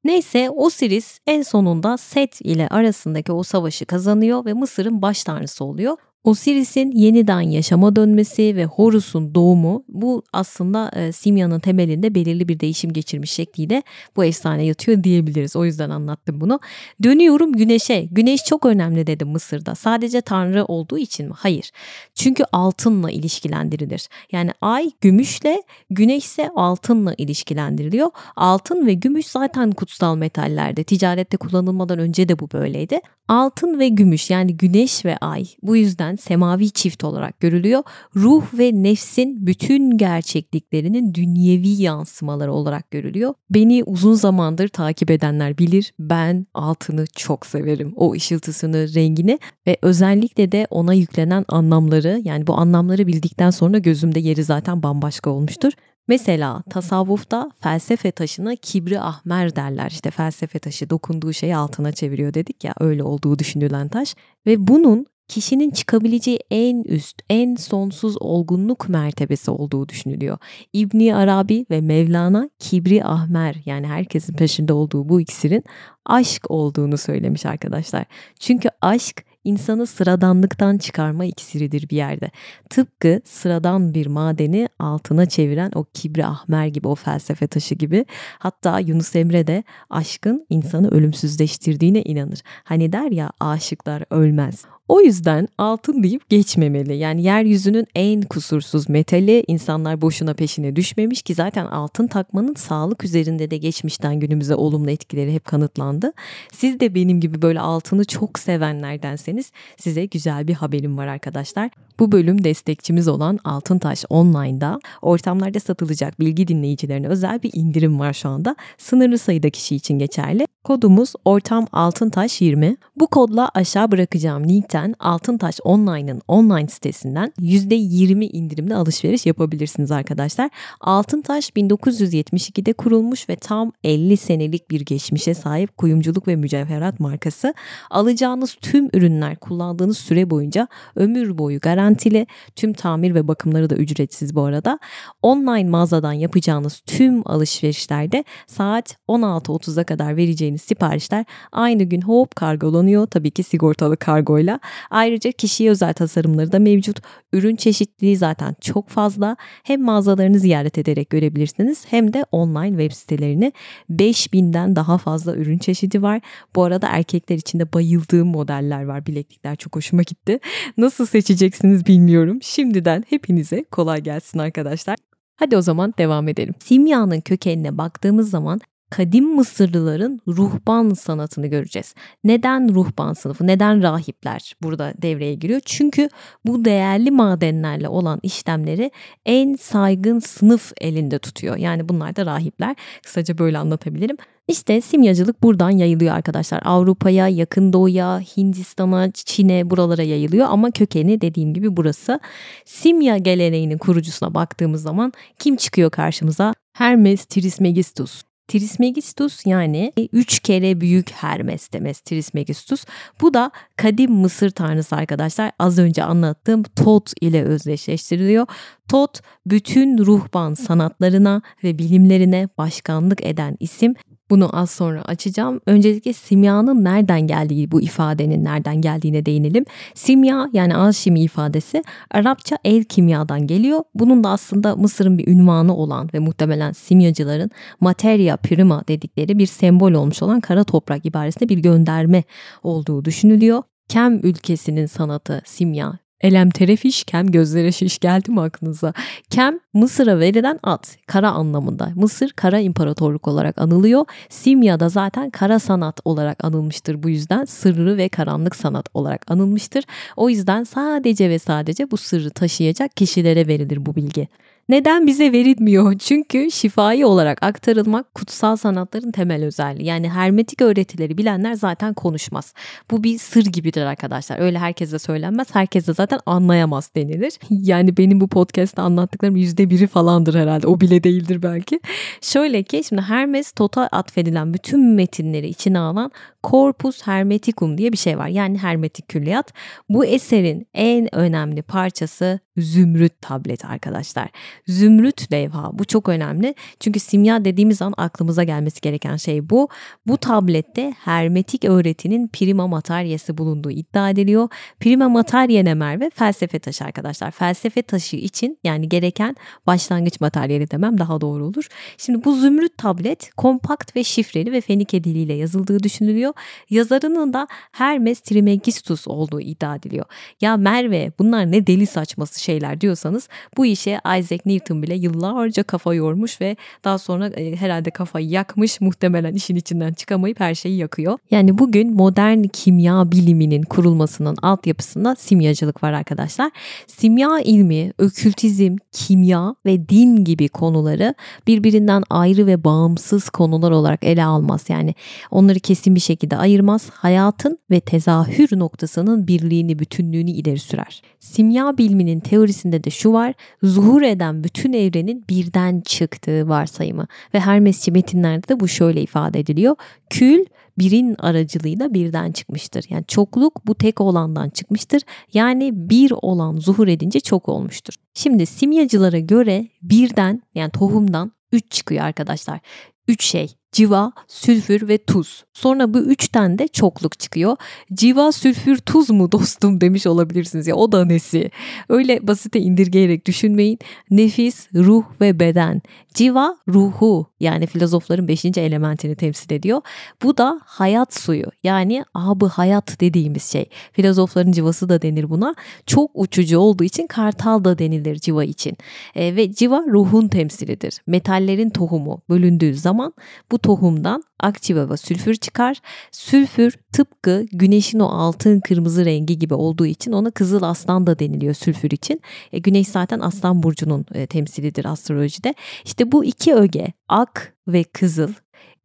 Neyse 0.03 0.49
Osiris 0.49 1.19
en 1.27 1.41
sonunda 1.41 1.97
Set 1.97 2.41
ile 2.41 2.67
arasındaki 2.67 3.31
o 3.31 3.43
savaşı 3.43 3.85
kazanıyor 3.85 4.45
ve 4.45 4.53
Mısır'ın 4.53 5.01
baş 5.01 5.23
tanrısı 5.23 5.65
oluyor. 5.65 5.97
Osiris'in 6.25 6.91
yeniden 6.91 7.41
yaşama 7.41 7.95
dönmesi 7.95 8.55
ve 8.55 8.65
Horus'un 8.65 9.35
doğumu 9.35 9.83
bu 9.87 10.23
aslında 10.33 10.91
e, 10.95 11.11
Simya'nın 11.11 11.59
temelinde 11.59 12.15
belirli 12.15 12.47
bir 12.47 12.59
değişim 12.59 12.93
geçirmiş 12.93 13.31
şekliyle 13.31 13.83
bu 14.15 14.25
efsane 14.25 14.65
yatıyor 14.65 15.03
diyebiliriz. 15.03 15.55
O 15.55 15.65
yüzden 15.65 15.89
anlattım 15.89 16.41
bunu. 16.41 16.59
Dönüyorum 17.03 17.53
güneşe. 17.53 18.07
Güneş 18.11 18.43
çok 18.43 18.65
önemli 18.65 19.07
dedim 19.07 19.27
Mısır'da. 19.27 19.75
Sadece 19.75 20.21
tanrı 20.21 20.65
olduğu 20.65 20.97
için 20.97 21.27
mi? 21.27 21.33
Hayır. 21.37 21.71
Çünkü 22.15 22.43
altınla 22.51 23.11
ilişkilendirilir. 23.11 24.07
Yani 24.31 24.51
ay 24.61 24.91
gümüşle, 25.01 25.63
güneş 25.89 26.25
ise 26.25 26.49
altınla 26.55 27.13
ilişkilendiriliyor. 27.17 28.09
Altın 28.35 28.87
ve 28.87 28.93
gümüş 28.93 29.27
zaten 29.27 29.71
kutsal 29.71 30.15
metallerde. 30.15 30.83
Ticarette 30.83 31.37
kullanılmadan 31.37 31.99
önce 31.99 32.29
de 32.29 32.39
bu 32.39 32.51
böyleydi. 32.51 32.99
Altın 33.27 33.79
ve 33.79 33.87
gümüş 33.87 34.29
yani 34.29 34.57
güneş 34.57 35.05
ve 35.05 35.17
ay 35.17 35.45
bu 35.61 35.75
yüzden 35.75 36.14
semavi 36.15 36.71
çift 36.71 37.03
olarak 37.03 37.39
görülüyor. 37.39 37.83
Ruh 38.15 38.43
ve 38.53 38.71
nefsin 38.73 39.47
bütün 39.47 39.97
gerçekliklerinin 39.97 41.13
dünyevi 41.13 41.69
yansımaları 41.69 42.53
olarak 42.53 42.91
görülüyor. 42.91 43.33
Beni 43.49 43.83
uzun 43.83 44.13
zamandır 44.13 44.67
takip 44.67 45.11
edenler 45.11 45.57
bilir 45.57 45.93
ben 45.99 46.47
altını 46.53 47.05
çok 47.15 47.45
severim. 47.45 47.93
O 47.95 48.13
ışıltısını, 48.13 48.93
rengini 48.93 49.39
ve 49.67 49.77
özellikle 49.81 50.51
de 50.51 50.67
ona 50.69 50.93
yüklenen 50.93 51.45
anlamları 51.47 52.21
yani 52.23 52.47
bu 52.47 52.53
anlamları 52.53 53.07
bildikten 53.07 53.49
sonra 53.49 53.77
gözümde 53.77 54.19
yeri 54.19 54.43
zaten 54.43 54.83
bambaşka 54.83 55.29
olmuştur. 55.29 55.71
Mesela 56.07 56.63
tasavvufta 56.69 57.51
felsefe 57.59 58.11
taşına 58.11 58.55
kibri 58.55 58.99
ahmer 58.99 59.55
derler. 59.55 59.91
İşte 59.91 60.11
felsefe 60.11 60.59
taşı 60.59 60.89
dokunduğu 60.89 61.33
şeyi 61.33 61.55
altına 61.55 61.91
çeviriyor 61.91 62.33
dedik 62.33 62.63
ya 62.63 62.73
öyle 62.79 63.03
olduğu 63.03 63.39
düşünülen 63.39 63.87
taş. 63.87 64.15
Ve 64.45 64.67
bunun 64.67 65.05
kişinin 65.27 65.71
çıkabileceği 65.71 66.39
en 66.51 66.83
üst, 66.83 67.21
en 67.29 67.55
sonsuz 67.55 68.21
olgunluk 68.21 68.89
mertebesi 68.89 69.51
olduğu 69.51 69.89
düşünülüyor. 69.89 70.37
İbni 70.73 71.15
Arabi 71.15 71.65
ve 71.71 71.81
Mevlana 71.81 72.49
kibri 72.59 73.03
ahmer 73.03 73.55
yani 73.65 73.87
herkesin 73.87 74.33
peşinde 74.33 74.73
olduğu 74.73 75.09
bu 75.09 75.21
iksirin 75.21 75.63
aşk 76.05 76.51
olduğunu 76.51 76.97
söylemiş 76.97 77.45
arkadaşlar. 77.45 78.05
Çünkü 78.39 78.69
aşk 78.81 79.25
insanı 79.43 79.87
sıradanlıktan 79.87 80.77
çıkarma 80.77 81.25
iksiridir 81.25 81.89
bir 81.89 81.95
yerde. 81.95 82.31
Tıpkı 82.69 83.21
sıradan 83.25 83.93
bir 83.93 84.07
madeni 84.07 84.69
altına 84.79 85.25
çeviren 85.25 85.71
o 85.75 85.85
kibri 85.93 86.25
ahmer 86.25 86.67
gibi 86.67 86.87
o 86.87 86.95
felsefe 86.95 87.47
taşı 87.47 87.75
gibi. 87.75 88.05
Hatta 88.39 88.79
Yunus 88.79 89.15
Emre 89.15 89.47
de 89.47 89.63
aşkın 89.89 90.45
insanı 90.49 90.89
ölümsüzleştirdiğine 90.89 92.01
inanır. 92.01 92.39
Hani 92.63 92.91
der 92.91 93.11
ya 93.11 93.31
aşıklar 93.39 94.03
ölmez. 94.09 94.65
O 94.87 95.01
yüzden 95.01 95.47
altın 95.57 96.03
deyip 96.03 96.29
geçmemeli. 96.29 96.95
Yani 96.97 97.23
yeryüzünün 97.23 97.87
en 97.95 98.21
kusursuz 98.21 98.89
metali 98.89 99.43
insanlar 99.47 100.01
boşuna 100.01 100.33
peşine 100.33 100.75
düşmemiş 100.75 101.21
ki 101.21 101.33
zaten 101.33 101.65
altın 101.65 102.07
takmanın 102.07 102.53
sağlık 102.55 103.03
üzerinde 103.03 103.51
de 103.51 103.57
geçmişten 103.57 104.19
günümüze 104.19 104.55
olumlu 104.55 104.91
etkileri 104.91 105.33
hep 105.33 105.45
kanıtlandı. 105.45 106.13
Siz 106.53 106.79
de 106.79 106.95
benim 106.95 107.19
gibi 107.19 107.41
böyle 107.41 107.59
altını 107.59 108.05
çok 108.05 108.39
sevenlerdenseniz 108.39 109.51
size 109.77 110.05
güzel 110.05 110.47
bir 110.47 110.53
haberim 110.53 110.97
var 110.97 111.07
arkadaşlar. 111.07 111.69
Bu 111.99 112.11
bölüm 112.11 112.43
destekçimiz 112.43 113.07
olan 113.07 113.39
Altıntaş 113.43 114.05
Online'da 114.09 114.79
ortamlarda 115.01 115.59
satılacak 115.59 116.19
bilgi 116.19 116.47
dinleyicilerine 116.47 117.07
özel 117.07 117.43
bir 117.43 117.51
indirim 117.53 117.99
var 117.99 118.13
şu 118.13 118.29
anda. 118.29 118.55
Sınırlı 118.77 119.17
sayıda 119.17 119.49
kişi 119.49 119.75
için 119.75 119.99
geçerli. 119.99 120.47
Kodumuz 120.65 121.13
ortam 121.25 121.67
altıntaş 121.71 122.41
20. 122.41 122.77
Bu 122.95 123.07
kodla 123.07 123.49
aşağı 123.53 123.91
bırakacağım 123.91 124.49
linkten 124.49 124.95
Altıntaş 124.99 125.59
Online'ın 125.63 126.21
online 126.27 126.67
sitesinden 126.67 127.33
%20 127.39 128.23
indirimli 128.23 128.75
alışveriş 128.75 129.25
yapabilirsiniz 129.25 129.91
arkadaşlar. 129.91 130.49
Altıntaş 130.81 131.49
1972'de 131.49 132.73
kurulmuş 132.73 133.29
ve 133.29 133.35
tam 133.35 133.71
50 133.83 134.17
senelik 134.17 134.71
bir 134.71 134.81
geçmişe 134.81 135.33
sahip 135.33 135.77
kuyumculuk 135.77 136.27
ve 136.27 136.35
mücevherat 136.35 136.99
markası. 136.99 137.53
Alacağınız 137.89 138.55
tüm 138.61 138.89
ürünler 138.93 139.35
kullandığınız 139.35 139.97
süre 139.97 140.29
boyunca 140.29 140.67
ömür 140.95 141.37
boyu 141.37 141.59
garantili. 141.59 142.27
Tüm 142.55 142.73
tamir 142.73 143.15
ve 143.15 143.27
bakımları 143.27 143.69
da 143.69 143.75
ücretsiz 143.75 144.35
bu 144.35 144.41
arada. 144.41 144.79
Online 145.21 145.69
mağazadan 145.69 146.13
yapacağınız 146.13 146.81
tüm 146.85 147.27
alışverişlerde 147.27 148.23
saat 148.47 148.97
16.30'a 149.07 149.83
kadar 149.83 150.17
vereceğiniz 150.17 150.54
verdiğiniz 150.55 150.61
siparişler 150.61 151.25
aynı 151.51 151.83
gün 151.83 152.01
hop 152.01 152.35
kargolanıyor. 152.35 153.07
Tabii 153.07 153.31
ki 153.31 153.43
sigortalı 153.43 153.97
kargoyla. 153.97 154.59
Ayrıca 154.89 155.31
kişiye 155.31 155.71
özel 155.71 155.93
tasarımları 155.93 156.51
da 156.51 156.59
mevcut. 156.59 156.99
Ürün 157.33 157.55
çeşitliliği 157.55 158.17
zaten 158.17 158.55
çok 158.61 158.89
fazla. 158.89 159.37
Hem 159.63 159.81
mağazalarını 159.81 160.39
ziyaret 160.39 160.77
ederek 160.77 161.09
görebilirsiniz 161.09 161.85
hem 161.89 162.13
de 162.13 162.25
online 162.31 162.77
web 162.77 162.91
sitelerini 162.91 163.53
5000'den 163.89 164.75
daha 164.75 164.97
fazla 164.97 165.35
ürün 165.35 165.57
çeşidi 165.57 166.01
var. 166.01 166.21
Bu 166.55 166.63
arada 166.63 166.87
erkekler 166.87 167.37
için 167.37 167.59
de 167.59 167.73
bayıldığım 167.73 168.27
modeller 168.27 168.85
var. 168.85 169.05
Bileklikler 169.05 169.55
çok 169.55 169.75
hoşuma 169.75 170.03
gitti. 170.03 170.39
Nasıl 170.77 171.05
seçeceksiniz 171.05 171.85
bilmiyorum. 171.85 172.39
Şimdiden 172.41 173.03
hepinize 173.09 173.63
kolay 173.71 174.01
gelsin 174.01 174.39
arkadaşlar. 174.39 174.97
Hadi 175.35 175.57
o 175.57 175.61
zaman 175.61 175.93
devam 175.97 176.27
edelim. 176.27 176.53
Simyanın 176.59 177.21
kökenine 177.21 177.77
baktığımız 177.77 178.29
zaman 178.29 178.61
kadim 178.89 179.35
Mısırlıların 179.35 180.19
ruhban 180.27 180.93
sanatını 180.93 181.47
göreceğiz. 181.47 181.93
Neden 182.23 182.75
ruhban 182.75 183.13
sınıfı, 183.13 183.47
neden 183.47 183.83
rahipler 183.83 184.53
burada 184.63 184.93
devreye 185.01 185.35
giriyor? 185.35 185.61
Çünkü 185.65 186.09
bu 186.45 186.65
değerli 186.65 187.11
madenlerle 187.11 187.87
olan 187.87 188.19
işlemleri 188.23 188.91
en 189.25 189.55
saygın 189.55 190.19
sınıf 190.19 190.71
elinde 190.81 191.19
tutuyor. 191.19 191.57
Yani 191.57 191.89
bunlar 191.89 192.15
da 192.15 192.25
rahipler. 192.25 192.75
Kısaca 193.03 193.37
böyle 193.37 193.57
anlatabilirim. 193.57 194.17
İşte 194.47 194.81
simyacılık 194.81 195.43
buradan 195.43 195.69
yayılıyor 195.69 196.15
arkadaşlar. 196.15 196.61
Avrupa'ya, 196.65 197.27
Yakın 197.27 197.73
Doğu'ya, 197.73 198.19
Hindistan'a, 198.19 199.11
Çin'e 199.11 199.69
buralara 199.69 200.03
yayılıyor 200.03 200.47
ama 200.49 200.71
kökeni 200.71 201.21
dediğim 201.21 201.53
gibi 201.53 201.77
burası. 201.77 202.19
Simya 202.65 203.17
geleneğinin 203.17 203.77
kurucusuna 203.77 204.33
baktığımız 204.33 204.81
zaman 204.81 205.13
kim 205.39 205.55
çıkıyor 205.55 205.91
karşımıza? 205.91 206.53
Hermes 206.73 207.25
Trismegistus. 207.25 208.23
Trismegistus 208.47 209.45
yani 209.45 209.93
üç 210.13 210.39
kere 210.39 210.81
büyük 210.81 211.11
Hermes 211.11 211.73
demez 211.73 211.99
Trismegistus. 211.99 212.85
Bu 213.21 213.33
da 213.33 213.51
kadim 213.75 214.11
Mısır 214.11 214.49
tanrısı 214.49 214.95
arkadaşlar. 214.95 215.51
Az 215.59 215.79
önce 215.79 216.03
anlattığım 216.03 216.63
Tot 216.63 217.11
ile 217.21 217.43
özdeşleştiriliyor. 217.43 218.47
Tot 218.87 219.21
bütün 219.45 219.97
ruhban 219.97 220.53
sanatlarına 220.53 221.41
ve 221.63 221.79
bilimlerine 221.79 222.49
başkanlık 222.57 223.25
eden 223.25 223.57
isim 223.59 223.95
bunu 224.29 224.57
az 224.59 224.71
sonra 224.71 225.01
açacağım. 225.01 225.61
Öncelikle 225.65 226.13
simyanın 226.13 226.83
nereden 226.83 227.27
geldiği, 227.27 227.71
bu 227.71 227.81
ifadenin 227.81 228.43
nereden 228.43 228.81
geldiğine 228.81 229.25
değinelim. 229.25 229.65
Simya 229.93 230.49
yani 230.53 230.75
alşimi 230.75 231.21
ifadesi 231.21 231.83
Arapça 232.11 232.57
el 232.63 232.83
kimyadan 232.83 233.47
geliyor. 233.47 233.79
Bunun 233.95 234.23
da 234.23 234.29
aslında 234.29 234.75
Mısır'ın 234.75 235.17
bir 235.17 235.27
ünvanı 235.27 235.75
olan 235.75 236.09
ve 236.13 236.19
muhtemelen 236.19 236.71
simyacıların 236.71 237.51
materia 237.79 238.37
prima 238.37 238.83
dedikleri 238.87 239.39
bir 239.39 239.45
sembol 239.45 239.91
olmuş 239.91 240.23
olan 240.23 240.39
kara 240.39 240.63
toprak 240.63 241.05
ibaresinde 241.05 241.49
bir 241.49 241.57
gönderme 241.57 242.23
olduğu 242.63 243.05
düşünülüyor. 243.05 243.63
Kem 243.89 244.19
ülkesinin 244.23 244.85
sanatı 244.85 245.41
simya 245.45 246.04
Elem 246.21 246.49
terefiş 246.49 247.03
kem 247.03 247.31
gözlere 247.31 247.71
şiş 247.71 247.99
geldi 247.99 248.31
mi 248.31 248.41
aklınıza? 248.41 248.93
Kem 249.29 249.59
Mısır'a 249.73 250.19
verilen 250.19 250.59
at 250.63 250.97
kara 251.07 251.31
anlamında. 251.31 251.91
Mısır 251.95 252.29
kara 252.29 252.59
imparatorluk 252.59 253.27
olarak 253.27 253.61
anılıyor. 253.61 254.05
Simya 254.29 254.79
da 254.79 254.89
zaten 254.89 255.29
kara 255.29 255.59
sanat 255.59 255.99
olarak 256.05 256.43
anılmıştır. 256.43 257.03
Bu 257.03 257.09
yüzden 257.09 257.45
sırrı 257.45 257.97
ve 257.97 258.09
karanlık 258.09 258.55
sanat 258.55 258.89
olarak 258.93 259.31
anılmıştır. 259.31 259.83
O 260.15 260.29
yüzden 260.29 260.63
sadece 260.63 261.29
ve 261.29 261.39
sadece 261.39 261.91
bu 261.91 261.97
sırrı 261.97 262.29
taşıyacak 262.29 262.97
kişilere 262.97 263.47
verilir 263.47 263.85
bu 263.85 263.95
bilgi. 263.95 264.27
Neden 264.69 265.07
bize 265.07 265.31
verilmiyor? 265.31 265.93
Çünkü 265.99 266.51
şifai 266.51 267.05
olarak 267.05 267.43
aktarılmak 267.43 268.15
kutsal 268.15 268.55
sanatların 268.55 269.11
temel 269.11 269.43
özelliği. 269.45 269.87
Yani 269.87 270.09
hermetik 270.09 270.61
öğretileri 270.61 271.17
bilenler 271.17 271.53
zaten 271.53 271.93
konuşmaz. 271.93 272.53
Bu 272.91 273.03
bir 273.03 273.17
sır 273.17 273.45
gibidir 273.45 273.81
arkadaşlar. 273.81 274.39
Öyle 274.39 274.59
herkese 274.59 274.99
söylenmez. 274.99 275.55
Herkes 275.55 275.87
de 275.87 275.93
zaten 275.93 276.19
anlayamaz 276.25 276.91
denilir. 276.95 277.33
Yani 277.65 277.97
benim 277.97 278.21
bu 278.21 278.27
podcast'ta 278.27 278.83
anlattıklarım 278.83 279.35
yüzde 279.35 279.69
biri 279.69 279.87
falandır 279.87 280.35
herhalde. 280.35 280.67
O 280.67 280.81
bile 280.81 281.03
değildir 281.03 281.43
belki. 281.43 281.79
Şöyle 282.21 282.63
ki 282.63 282.83
şimdi 282.83 283.01
Hermes 283.01 283.51
Tota 283.51 283.87
atfedilen 283.87 284.53
bütün 284.53 284.79
metinleri 284.79 285.47
içine 285.47 285.79
alan 285.79 286.11
Corpus 286.43 287.07
Hermeticum 287.07 287.77
diye 287.77 287.91
bir 287.91 287.97
şey 287.97 288.17
var. 288.17 288.27
Yani 288.27 288.57
hermetik 288.57 289.07
külliyat. 289.07 289.53
Bu 289.89 290.05
eserin 290.05 290.67
en 290.73 291.15
önemli 291.15 291.61
parçası 291.61 292.39
zümrüt 292.57 293.21
tablet 293.21 293.65
arkadaşlar. 293.65 294.29
Zümrüt 294.67 295.31
levha 295.31 295.69
bu 295.73 295.85
çok 295.85 296.09
önemli. 296.09 296.55
Çünkü 296.79 296.99
simya 296.99 297.45
dediğimiz 297.45 297.81
an 297.81 297.93
aklımıza 297.97 298.43
gelmesi 298.43 298.81
gereken 298.81 299.15
şey 299.15 299.49
bu. 299.49 299.69
Bu 300.07 300.17
tablette 300.17 300.93
hermetik 301.03 301.65
öğretinin 301.65 302.27
prima 302.27 302.67
materyası 302.67 303.37
bulunduğu 303.37 303.71
iddia 303.71 304.09
ediliyor. 304.09 304.49
Prima 304.79 305.09
materie 305.09 305.65
ne 305.65 305.73
Merve? 305.73 306.09
Felsefe 306.09 306.59
taşı 306.59 306.85
arkadaşlar. 306.85 307.31
Felsefe 307.31 307.81
taşı 307.81 308.15
için 308.15 308.59
yani 308.63 308.89
gereken 308.89 309.35
başlangıç 309.67 310.19
materyali 310.21 310.71
demem 310.71 310.97
daha 310.97 311.21
doğru 311.21 311.45
olur. 311.45 311.67
Şimdi 311.97 312.23
bu 312.23 312.35
zümrüt 312.35 312.77
tablet 312.77 313.31
kompakt 313.37 313.95
ve 313.95 314.03
şifreli 314.03 314.51
ve 314.51 314.61
Fenike 314.61 315.03
diliyle 315.03 315.33
yazıldığı 315.33 315.83
düşünülüyor. 315.83 316.33
Yazarının 316.69 317.33
da 317.33 317.47
Hermes 317.71 318.19
Trismegistus 318.19 319.07
olduğu 319.07 319.41
iddia 319.41 319.75
ediliyor. 319.75 320.05
Ya 320.41 320.57
Merve 320.57 321.11
bunlar 321.19 321.51
ne 321.51 321.67
deli 321.67 321.85
saçması 321.85 322.41
şeyler 322.45 322.81
diyorsanız 322.81 323.29
bu 323.57 323.65
işe 323.65 323.99
Isaac 324.05 324.45
Newton 324.45 324.83
bile 324.83 324.95
yıllarca 324.95 325.63
kafa 325.63 325.93
yormuş 325.93 326.41
ve 326.41 326.55
daha 326.83 326.97
sonra 326.97 327.27
e, 327.27 327.55
herhalde 327.55 327.91
kafayı 327.91 328.29
yakmış 328.29 328.81
muhtemelen 328.81 329.33
işin 329.33 329.55
içinden 329.55 329.93
çıkamayıp 329.93 330.39
her 330.39 330.55
şeyi 330.55 330.77
yakıyor. 330.77 331.17
Yani 331.31 331.57
bugün 331.57 331.93
modern 331.93 332.43
kimya 332.43 333.11
biliminin 333.11 333.63
kurulmasının 333.63 334.37
altyapısında 334.41 335.15
simyacılık 335.15 335.83
var 335.83 335.93
arkadaşlar. 335.93 336.51
Simya 336.87 337.39
ilmi, 337.39 337.91
okültizm, 338.01 338.75
kimya 338.91 339.55
ve 339.65 339.89
din 339.89 340.23
gibi 340.23 340.47
konuları 340.47 341.15
birbirinden 341.47 342.03
ayrı 342.09 342.47
ve 342.47 342.63
bağımsız 342.63 343.29
konular 343.29 343.71
olarak 343.71 344.03
ele 344.03 344.23
almaz. 344.23 344.65
Yani 344.69 344.95
onları 345.31 345.59
kesin 345.59 345.95
bir 345.95 345.99
şekilde 345.99 346.37
ayırmaz. 346.37 346.89
Hayatın 346.89 347.59
ve 347.71 347.79
tezahür 347.79 348.59
noktasının 348.59 349.27
birliğini, 349.27 349.79
bütünlüğünü 349.79 350.31
ileri 350.31 350.59
sürer. 350.59 351.01
Simya 351.19 351.77
biliminin 351.77 352.19
teorisinde 352.35 352.83
de 352.83 352.89
şu 352.89 353.13
var. 353.13 353.33
Zuhur 353.63 354.01
eden 354.01 354.43
bütün 354.43 354.73
evrenin 354.73 355.25
birden 355.29 355.81
çıktığı 355.81 356.49
varsayımı 356.49 357.07
ve 357.33 357.39
Hermesçi 357.39 357.91
metinlerde 357.91 358.47
de 358.47 358.59
bu 358.59 358.67
şöyle 358.67 359.01
ifade 359.01 359.39
ediliyor. 359.39 359.75
Kül 360.09 360.45
birin 360.77 361.15
aracılığıyla 361.19 361.93
birden 361.93 362.31
çıkmıştır. 362.31 362.85
Yani 362.89 363.05
çokluk 363.07 363.67
bu 363.67 363.75
tek 363.75 364.01
olandan 364.01 364.49
çıkmıştır. 364.49 365.01
Yani 365.33 365.71
bir 365.73 366.11
olan 366.21 366.55
zuhur 366.57 366.87
edince 366.87 367.19
çok 367.19 367.49
olmuştur. 367.49 367.93
Şimdi 368.13 368.45
simyacılara 368.45 369.19
göre 369.19 369.67
birden 369.81 370.41
yani 370.55 370.71
tohumdan 370.71 371.31
3 371.51 371.71
çıkıyor 371.71 372.03
arkadaşlar. 372.03 372.59
3 373.07 373.23
şey 373.23 373.55
civa, 373.71 374.11
sülfür 374.27 374.87
ve 374.87 374.97
tuz. 374.97 375.43
Sonra 375.53 375.93
bu 375.93 375.99
üçten 375.99 376.59
de 376.59 376.67
çokluk 376.67 377.19
çıkıyor. 377.19 377.57
Civa, 377.93 378.31
sülfür, 378.31 378.77
tuz 378.77 379.09
mu 379.09 379.31
dostum 379.31 379.81
demiş 379.81 380.07
olabilirsiniz 380.07 380.67
ya 380.67 380.75
o 380.75 380.91
da 380.91 381.05
nesi? 381.05 381.51
Öyle 381.89 382.27
basite 382.27 382.59
indirgeyerek 382.59 383.25
düşünmeyin. 383.25 383.79
Nefis, 384.09 384.67
ruh 384.73 385.03
ve 385.21 385.39
beden. 385.39 385.81
Civa 386.13 386.57
ruhu 386.67 387.27
yani 387.39 387.67
filozofların 387.67 388.27
beşinci 388.27 388.61
elementini 388.61 389.15
temsil 389.15 389.51
ediyor. 389.51 389.81
Bu 390.23 390.37
da 390.37 390.61
hayat 390.65 391.13
suyu 391.13 391.45
yani 391.63 392.05
abı 392.13 392.45
hayat 392.45 393.01
dediğimiz 393.01 393.43
şey. 393.43 393.69
Filozofların 393.91 394.51
civası 394.51 394.89
da 394.89 395.01
denir 395.01 395.29
buna. 395.29 395.55
Çok 395.85 396.11
uçucu 396.13 396.59
olduğu 396.59 396.83
için 396.83 397.07
kartal 397.07 397.63
da 397.63 397.79
denilir 397.79 398.15
civa 398.15 398.43
için. 398.43 398.77
E, 399.15 399.35
ve 399.35 399.53
civa 399.53 399.83
ruhun 399.87 400.27
temsilidir. 400.27 400.97
Metallerin 401.07 401.69
tohumu 401.69 402.21
bölündüğü 402.29 402.75
zaman 402.75 403.13
bu 403.51 403.57
tohumdan 403.65 404.23
akciva 404.39 404.89
ve 404.89 404.97
sülfür 404.97 405.35
çıkar. 405.35 405.77
Sülfür 406.11 406.77
tıpkı 406.93 407.45
güneşin 407.51 407.99
o 407.99 408.05
altın 408.05 408.59
kırmızı 408.59 409.05
rengi 409.05 409.39
gibi 409.39 409.53
olduğu 409.53 409.85
için 409.85 410.11
ona 410.11 410.31
kızıl 410.31 410.63
aslan 410.63 411.07
da 411.07 411.19
deniliyor 411.19 411.53
sülfür 411.53 411.91
için. 411.91 412.21
E, 412.51 412.59
güneş 412.59 412.87
zaten 412.87 413.19
aslan 413.19 413.63
burcunun 413.63 414.05
e, 414.13 414.27
temsilidir 414.27 414.85
astrolojide. 414.85 415.53
İşte 415.85 416.11
bu 416.11 416.25
iki 416.25 416.53
öge 416.53 416.87
ak 417.07 417.53
ve 417.67 417.83
kızıl 417.83 418.29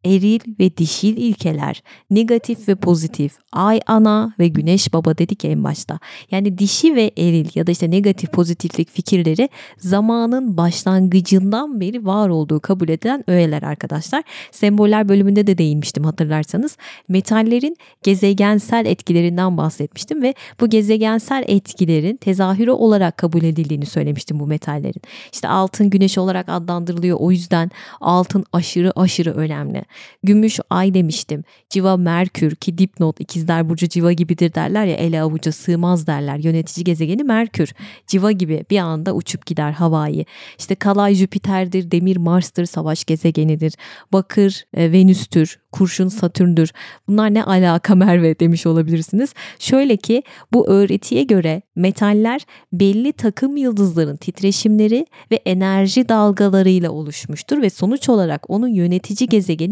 eril 0.05 0.39
ve 0.59 0.77
dişil 0.77 1.17
ilkeler, 1.17 1.83
negatif 2.09 2.67
ve 2.67 2.75
pozitif, 2.75 3.37
ay 3.51 3.79
ana 3.87 4.33
ve 4.39 4.47
güneş 4.47 4.93
baba 4.93 5.17
dedik 5.17 5.45
en 5.45 5.63
başta. 5.63 5.99
Yani 6.31 6.57
dişi 6.57 6.95
ve 6.95 7.11
eril 7.17 7.49
ya 7.55 7.67
da 7.67 7.71
işte 7.71 7.91
negatif 7.91 8.31
pozitiflik 8.31 8.89
fikirleri 8.89 9.49
zamanın 9.77 10.57
başlangıcından 10.57 11.81
beri 11.81 12.05
var 12.05 12.29
olduğu 12.29 12.59
kabul 12.59 12.89
edilen 12.89 13.29
öğeler 13.29 13.63
arkadaşlar. 13.63 14.23
Semboller 14.51 15.09
bölümünde 15.09 15.47
de 15.47 15.57
değinmiştim 15.57 16.03
hatırlarsanız. 16.03 16.77
Metallerin 17.07 17.77
gezegensel 18.03 18.85
etkilerinden 18.85 19.57
bahsetmiştim 19.57 20.21
ve 20.21 20.33
bu 20.59 20.69
gezegensel 20.69 21.43
etkilerin 21.47 22.17
tezahürü 22.17 22.71
olarak 22.71 23.17
kabul 23.17 23.43
edildiğini 23.43 23.85
söylemiştim 23.85 24.39
bu 24.39 24.47
metallerin. 24.47 25.01
İşte 25.33 25.47
altın 25.47 25.89
güneş 25.89 26.17
olarak 26.17 26.49
adlandırılıyor. 26.49 27.17
O 27.19 27.31
yüzden 27.31 27.71
altın 28.01 28.45
aşırı 28.53 28.99
aşırı 28.99 29.33
önemli. 29.33 29.83
Gümüş 30.23 30.59
ay 30.69 30.93
demiştim. 30.93 31.43
Civa 31.69 31.97
Merkür 31.97 32.55
ki 32.55 32.77
dipnot 32.77 33.19
ikizler 33.19 33.69
burcu 33.69 33.87
civa 33.87 34.11
gibidir 34.11 34.53
derler 34.53 34.85
ya 34.85 34.95
ele 34.95 35.21
avuca 35.21 35.51
sığmaz 35.51 36.07
derler. 36.07 36.37
Yönetici 36.37 36.83
gezegeni 36.83 37.23
Merkür. 37.23 37.73
Civa 38.07 38.31
gibi 38.31 38.65
bir 38.69 38.77
anda 38.77 39.13
uçup 39.15 39.45
gider 39.45 39.71
havayı. 39.71 40.25
İşte 40.59 40.75
Kalay 40.75 41.15
Jüpiter'dir, 41.15 41.91
Demir 41.91 42.17
Mars'tır, 42.17 42.65
savaş 42.65 43.05
gezegenidir. 43.05 43.73
Bakır 44.13 44.65
e, 44.73 44.91
Venüs'tür, 44.91 45.59
kurşun 45.71 46.07
Satürn'dür. 46.07 46.71
Bunlar 47.07 47.33
ne 47.33 47.43
alaka 47.43 47.95
Merve 47.95 48.39
demiş 48.39 48.65
olabilirsiniz. 48.65 49.33
Şöyle 49.59 49.97
ki 49.97 50.23
bu 50.53 50.67
öğretiye 50.67 51.23
göre 51.23 51.61
metaller 51.75 52.45
belli 52.73 53.13
takım 53.13 53.57
yıldızların 53.57 54.17
titreşimleri 54.17 55.05
ve 55.31 55.35
enerji 55.35 56.09
dalgalarıyla 56.09 56.91
oluşmuştur 56.91 57.61
ve 57.61 57.69
sonuç 57.69 58.09
olarak 58.09 58.49
onun 58.49 58.67
yönetici 58.67 59.27